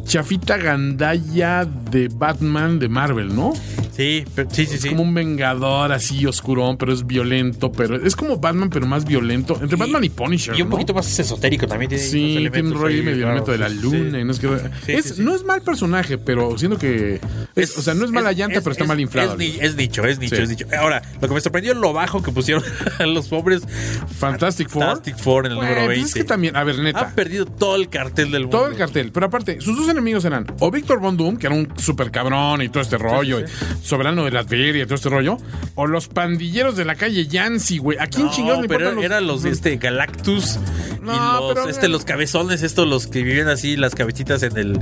[0.06, 3.54] chafita gandalla de Batman de Marvel, ¿no?
[3.98, 4.90] Sí, pero- sí, sí, sí.
[4.90, 9.58] Como un vengador así oscurón, pero es violento, pero es como Batman, pero más violento.
[9.62, 10.56] Entre Batman y Punisher.
[10.56, 10.74] Y un ¿no?
[10.76, 11.90] poquito más esotérico también.
[11.90, 14.20] Tiene Sí, tiene un rollo medio elemento de la luna.
[14.20, 17.20] Y no, es que- es- no es mal personaje, pero siento que.
[17.56, 19.34] es- o sea, no es mala llanta, pero está mal inflado.
[19.34, 20.66] Es, ni- es nicho, es es nicho.
[20.80, 22.64] Ahora, lo que me sorprendió es lo bajo que pusieron
[23.00, 23.64] a los pobres
[24.20, 24.84] Fantastic Four.
[24.84, 26.08] Fantastic Four en el Bueno, número pues 20.
[26.10, 27.00] es que también, a ver, neta.
[27.00, 28.58] Han perdido todo el cartel del mundo.
[28.60, 31.56] Todo el cartel, pero aparte, sus dos enemigos eran o Víctor Von Doom, que era
[31.56, 33.46] un super cabrón y todo este rollo, y
[33.88, 35.38] soberano de la feria y todo este rollo,
[35.76, 37.98] o los pandilleros de la calle Yancy, güey.
[38.00, 40.60] ¿A quién No, chingados le pero eran los de este Galactus
[41.02, 44.58] No, y los, pero- este, los cabezones, estos los que vivían así, las cabecitas en
[44.58, 44.80] el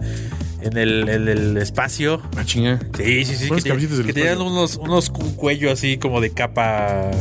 [0.62, 2.22] en el, en el espacio.
[2.36, 2.80] Ah, chinga.
[2.98, 3.50] Sí, sí, sí.
[3.64, 7.12] Que, que tenían unos, unos un cuello así como de capa.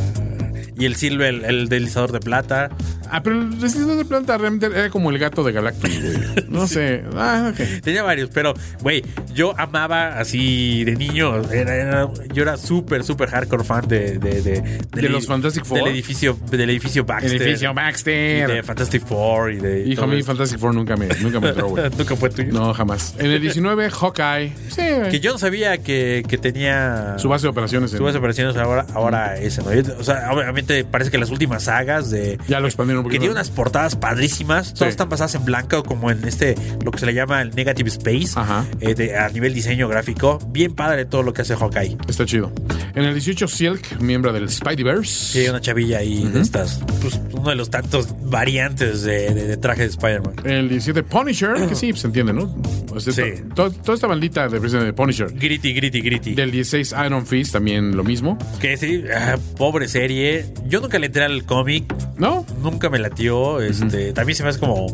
[0.78, 2.70] Y el silver, el, el deslizador de plata.
[3.10, 6.16] Ah, pero el deslizador de planta realmente era como el gato de Galactus, güey.
[6.48, 7.02] No sé.
[7.14, 7.82] Ah, ok.
[7.82, 11.42] Tenía varios, pero, güey, yo amaba así de niño.
[11.50, 15.78] Era, era- yo era súper, súper hardcore fan de, de, de, del- los Fantastic Four?
[15.78, 17.40] Del edificio, del edificio Baxter.
[17.42, 18.50] Edificio Y Baxter.
[18.50, 19.86] de Fantastic Four y de.
[19.86, 20.22] Hijo, a mí.
[20.22, 21.84] Fantastic Four nunca me, nunca me entró, güey.
[21.98, 22.52] Nunca fue tuyo.
[22.52, 23.14] No, jamás.
[23.18, 24.52] En el 19, Hawkeye.
[24.68, 25.10] Sí, güey.
[25.10, 27.16] Que yo no sabía que, que tenía.
[27.18, 27.90] Su base de operaciones.
[27.90, 29.70] Su base de operaciones ahora, ahora ese, ¿no?
[29.98, 32.38] O sea, obviamente parece que las últimas sagas de.
[32.48, 32.68] Ya lo
[32.98, 34.74] un Que tiene unas portadas padrísimas.
[34.74, 37.88] Todas están basadas en blanco, como en este, lo que se le llama el Negative
[37.90, 38.32] Space.
[38.38, 38.64] Ajá.
[38.80, 40.38] eh, de- a nivel diseño gráfico.
[40.50, 41.96] Bien padre todo lo que hace Hawkeye.
[42.08, 42.52] Está chido.
[42.94, 45.42] En el 18, Silk, miembro del Spideyverse.
[45.42, 46.80] Sí, una chavilla ahí de estas.
[47.00, 50.34] Pues uno de los tantos variantes de, de- de traje de Spider-Man.
[50.44, 52.54] El 17, Punisher, que sí, se entiende, ¿no?
[52.92, 53.22] O sea, Sí.
[53.54, 55.32] to- to- toda esta bandita de, de Punisher.
[55.32, 56.34] Gritty, gritty, gritty.
[56.34, 58.38] Del 16, Iron Fist, también lo mismo.
[58.60, 60.46] Que sí, ah, pobre serie.
[60.66, 61.92] Yo nunca le entré al cómic.
[62.16, 62.46] ¿No?
[62.62, 63.60] Nunca me latió.
[63.60, 64.86] Este, También se me hace como,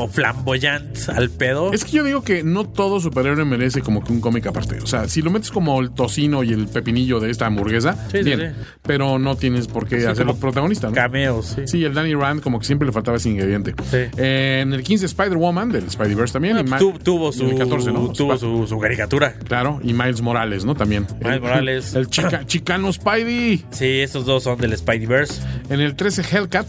[0.00, 1.72] como flamboyant al pedo.
[1.74, 4.78] Es que yo digo que no todo superhéroe merece como que un cómic aparte.
[4.80, 8.22] O sea, si lo metes como el tocino y el pepinillo de esta hamburguesa, Sí,
[8.22, 8.40] bien.
[8.40, 8.62] sí.
[8.82, 10.94] Pero no tienes por qué hacerlo protagonista, ¿no?
[10.94, 11.62] Cameos, sí.
[11.66, 13.74] Sí, el Danny Rand como que siempre le faltaba ese ingrediente.
[13.90, 13.98] Sí.
[14.16, 16.56] Eh, en el 15, Spider-Woman, del Spideyverse también.
[16.56, 18.08] Ah, y Ma- tu- tuvo su, en el 14, ¿no?
[18.12, 19.34] tuvo su, su caricatura.
[19.46, 20.74] Claro, y Miles Morales, ¿no?
[20.74, 21.06] También.
[21.20, 21.94] Miles El- Morales.
[21.94, 23.64] El chica- chicano Spidey.
[23.70, 25.42] Sí, estos dos son del Spideyverse.
[25.68, 26.66] En el 13, Hellcat.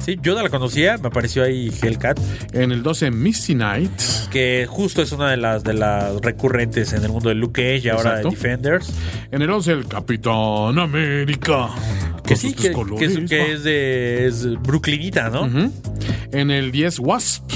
[0.00, 2.18] Sí, yo no la conocía, me apareció ahí Hellcat.
[2.58, 3.92] En el 12, Misty Knight.
[4.30, 7.86] Que justo es una de las de las recurrentes en el mundo de Luke Cage
[7.86, 8.24] y ahora de.
[8.24, 8.92] Defenders.
[9.30, 11.68] En el 11, el Capitán América.
[12.26, 15.48] Que sí, que, que es, que es de es brooklynita, ¿no?
[16.32, 17.50] En el 10, Wasp.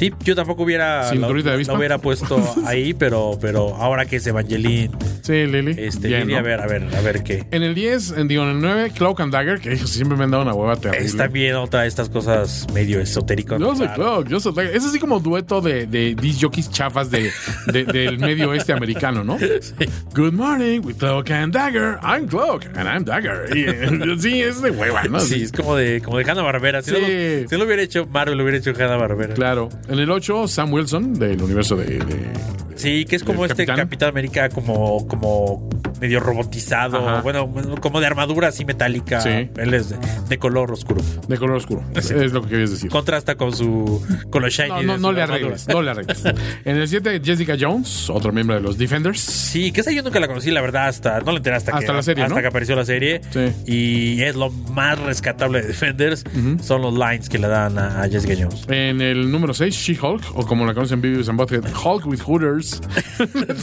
[0.00, 4.26] Sí, yo tampoco hubiera, la- de la hubiera puesto ahí, pero, pero ahora que es
[4.26, 4.90] Evangeline,
[5.20, 5.74] Sí, Lily.
[5.76, 6.38] este, Bien, Lily, ¿no?
[6.38, 7.44] a ver, a ver, a ver qué.
[7.50, 10.24] En el 10, en, digo, en el 9, Cloak and Dagger, que ellos siempre me
[10.24, 11.04] han dado una hueva terrible.
[11.06, 13.60] Está bien otra de estas cosas medio esotéricas.
[13.60, 13.88] Yo soy.
[13.88, 14.74] Cloak, yo soy Dagger.
[14.74, 17.30] Es así como dueto de, de jockeys chafas de,
[17.66, 19.36] de- del medio oeste americano, ¿no?
[20.14, 21.98] Good morning, with Cloak and Dagger.
[22.02, 23.54] I'm Cloak and I'm Dagger.
[23.54, 25.20] Y, eh, sí, es de hueva, ¿no?
[25.20, 26.80] Sí, es como de, como de Hanna Barbera.
[26.80, 26.96] Si, Sí.
[27.42, 29.34] no si lo hubiera hecho Marvel, lo hubiera hecho Hanna Barbera.
[29.34, 29.68] Claro.
[29.90, 31.98] En el 8, Sam Wilson, del universo de.
[31.98, 32.32] de-
[32.76, 33.86] Sí, que es como ¿El este Capitán?
[33.86, 35.68] Capitán, América, como, como
[36.00, 37.08] medio robotizado.
[37.08, 37.22] Ajá.
[37.22, 39.20] Bueno, como de armadura así metálica.
[39.20, 39.50] Sí.
[39.56, 39.98] Él es de,
[40.28, 41.02] de color oscuro.
[41.28, 41.82] de color oscuro.
[41.94, 42.90] Es lo que querías decir.
[42.90, 44.04] Contrasta con su.
[44.30, 44.84] con los shiny.
[44.84, 46.24] No, no, le arregles, no le arregles.
[46.64, 49.20] En el 7, Jessica Jones, otro miembro de los Defenders.
[49.20, 51.20] Sí, que esa yo nunca la conocí, la verdad, hasta.
[51.20, 52.40] No la enteré hasta, Hasta que, la serie, hasta ¿no?
[52.40, 53.20] que apareció la serie.
[53.30, 53.52] Sí.
[53.66, 56.24] Y es lo más rescatable de Defenders.
[56.62, 58.64] Son los lines que le dan a, a Jessica Jones.
[58.68, 62.80] En el número 6, She-Hulk, o como la conocen Beavis and Butthead, Hulk with Hooters.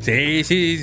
[0.00, 0.80] Sí, sí.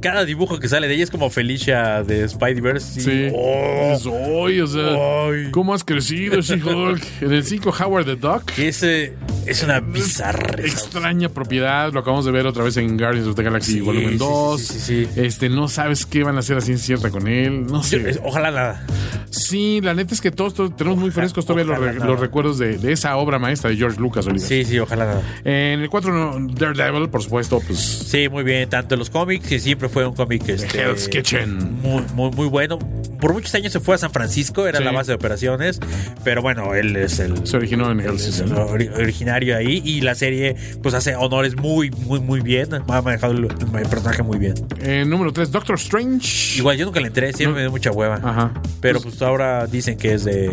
[0.00, 3.00] Cada dibujo que sale de ella es como Felicia de Spideyverse.
[3.00, 3.32] Sí.
[3.34, 5.50] Oh, Es hoy, o sea, Ay.
[5.50, 7.02] ¿cómo has crecido, She-Hulk?
[7.22, 8.44] En el 5, Howard the Duck.
[8.58, 9.14] ese
[9.46, 10.62] es una bizarra.
[10.62, 14.10] Extraña propiedad, lo acabamos de ver otra vez en Guardians of the Galaxy Sí, Volumen
[14.12, 14.60] sí, 2.
[14.60, 15.20] sí, sí, sí.
[15.20, 17.66] Este, no sabes qué van a hacer a ciencia cierta con él.
[17.66, 18.20] No sé.
[18.24, 18.86] Ojalá nada.
[19.30, 22.58] Sí, la neta es que todos, todos tenemos muy frescos todavía los, ojalá los recuerdos
[22.58, 24.46] de, de esa obra maestra de George Lucas, Oliver.
[24.46, 25.22] Sí, sí, ojalá nada.
[25.44, 27.78] En el 4, Daredevil, por supuesto, pues.
[27.78, 28.68] Sí, muy bien.
[28.68, 31.80] Tanto en los cómics, que siempre fue un cómic este, Hell's Kitchen.
[31.82, 32.78] Muy, muy, muy bueno.
[33.20, 34.84] Por muchos años se fue a San Francisco, era Sí.
[34.84, 35.78] la base de operaciones.
[36.24, 38.52] Pero bueno, él es el, Se originó en Hell's Kitchen.
[38.52, 39.80] originario ahí.
[39.84, 42.68] Y la serie, pues hace honores muy, muy, muy bien.
[42.74, 44.54] Ha manejado el, el personaje muy bien.
[44.80, 46.58] En número 3, Doctor Strange.
[46.58, 47.54] Igual yo nunca le entré, siempre No.
[47.56, 48.16] me dio mucha hueva.
[48.16, 48.52] Ajá.
[48.80, 50.50] Pero pues ahora dicen que es de.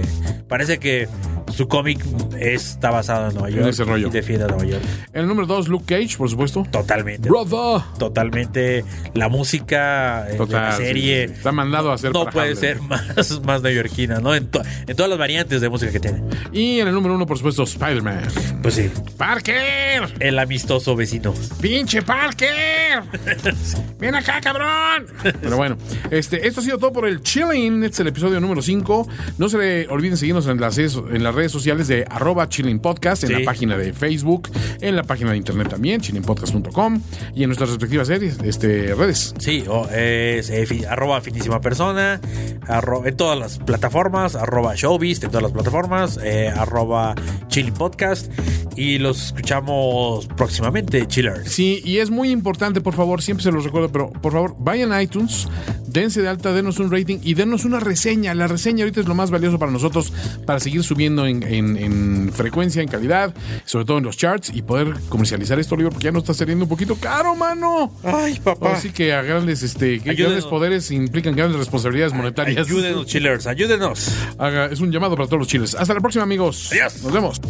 [0.48, 1.08] Parece que
[1.56, 2.04] su cómic
[2.40, 3.68] está basado en Nueva York.
[3.68, 4.08] ese rollo.
[4.08, 4.84] Y defiende a Nueva York.
[5.14, 6.66] En el número 2, Luke Cage, por supuesto.
[6.72, 7.28] Totalmente.
[7.30, 7.82] Brother.
[7.98, 8.84] Totalmente.
[9.16, 11.28] La música eh, de Total, la serie.
[11.28, 11.38] sí, sí.
[11.38, 12.60] Está mandado a hacer No puede Hamlet.
[12.60, 14.36] ser más, más neoyorquina, ¿no?
[14.36, 16.22] En, to- en todas las variantes de música que tiene.
[16.52, 18.24] Y en el número 1, por supuesto, Spider-Man.
[18.62, 18.90] Pues sí.
[19.18, 20.14] ¡Parker!
[20.20, 21.34] El amistoso vecino.
[21.62, 23.02] ¡Pinche Parker!
[24.00, 25.08] ¡Ven acá, cabrón!
[25.42, 25.78] Pero bueno,
[26.12, 27.84] este, esto ha sido todo por el Chilling.
[27.84, 29.08] Este es el episodio número 5.
[29.38, 33.24] No se le olviden seguirnos en las, en las redes sociales de arroba Chilling Podcast,
[33.24, 33.36] en Sí.
[33.36, 34.50] la página de Facebook,
[34.82, 37.02] en la página de internet también, chillingpodcast.com
[37.36, 39.29] y en nuestras respectivas series, este, redes.
[39.38, 42.20] Sí, es eh, arroba finísima persona,
[42.68, 47.16] arro- en todas las plataformas, arroba showbiz en todas las plataformas, eh, arroba
[47.48, 48.32] chilling podcast
[48.76, 51.52] y los escuchamos próximamente, chillers.
[51.52, 54.92] Sí, y es muy importante, por favor, siempre se los recuerdo, pero por favor, vayan
[54.94, 55.48] a iTunes,
[55.88, 58.34] dense de alta, denos un rating y denos una reseña.
[58.36, 60.14] La reseña ahorita es lo más valioso para nosotros
[60.46, 63.34] para seguir subiendo en, en- en frecuencia, en calidad,
[63.66, 66.66] sobre todo en los charts y poder comercializar esto, Oliver, porque ya nos está saliendo
[66.66, 67.92] un poquito caro, mano.
[68.04, 68.74] Ay, papá.
[68.74, 72.68] Así que a grandes, este, que grandes poderes implican grandes responsabilidades monetarias.
[72.68, 74.12] Ayúdenos, chillers, ayúdenos.
[74.38, 75.76] Haga- es un llamado para todos los chiles.
[75.76, 76.70] Hasta la próxima, amigos.
[76.72, 77.04] Adiós.
[77.04, 77.42] Nos vemos.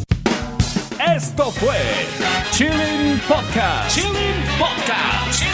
[1.15, 1.75] Esto fue
[2.51, 3.95] Chilling Podcast.
[3.95, 5.48] Chilling Podcast.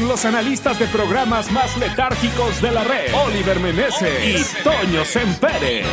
[0.00, 5.84] Con los analistas de programas más letárgicos de la red, Oliver Meneses y Toño Sempere.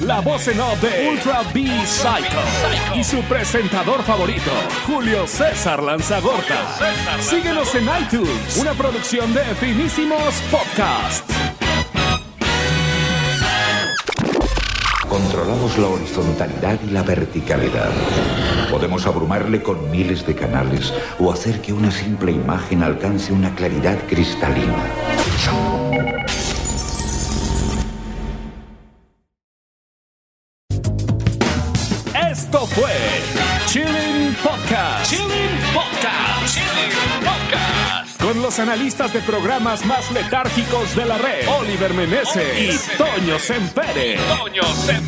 [0.00, 2.40] La voz en off de Ultra B Psycho.
[2.96, 4.50] Y su presentador favorito,
[4.88, 6.76] Julio César Lanzagorta.
[7.20, 11.51] Síguenos en iTunes, una producción de Finísimos Podcast.
[15.12, 17.90] Controlamos la horizontalidad y la verticalidad.
[18.70, 23.98] Podemos abrumarle con miles de canales o hacer que una simple imagen alcance una claridad
[24.08, 24.86] cristalina.
[38.42, 44.18] Los analistas de programas más letárgicos de la red, Oliver Meneses y Toño Sempere.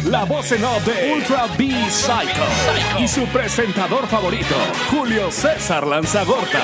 [0.06, 3.00] La voz en off de Ultra B Psycho.
[3.00, 4.54] Y su presentador favorito,
[4.90, 6.60] Julio César Lanzagorta.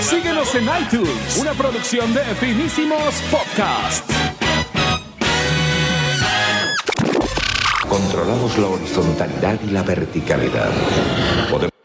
[0.00, 4.10] Síguenos en iTunes, una producción de Finísimos Podcast.
[7.88, 10.70] Controlamos la horizontalidad y la verticalidad.
[11.50, 11.79] Podemos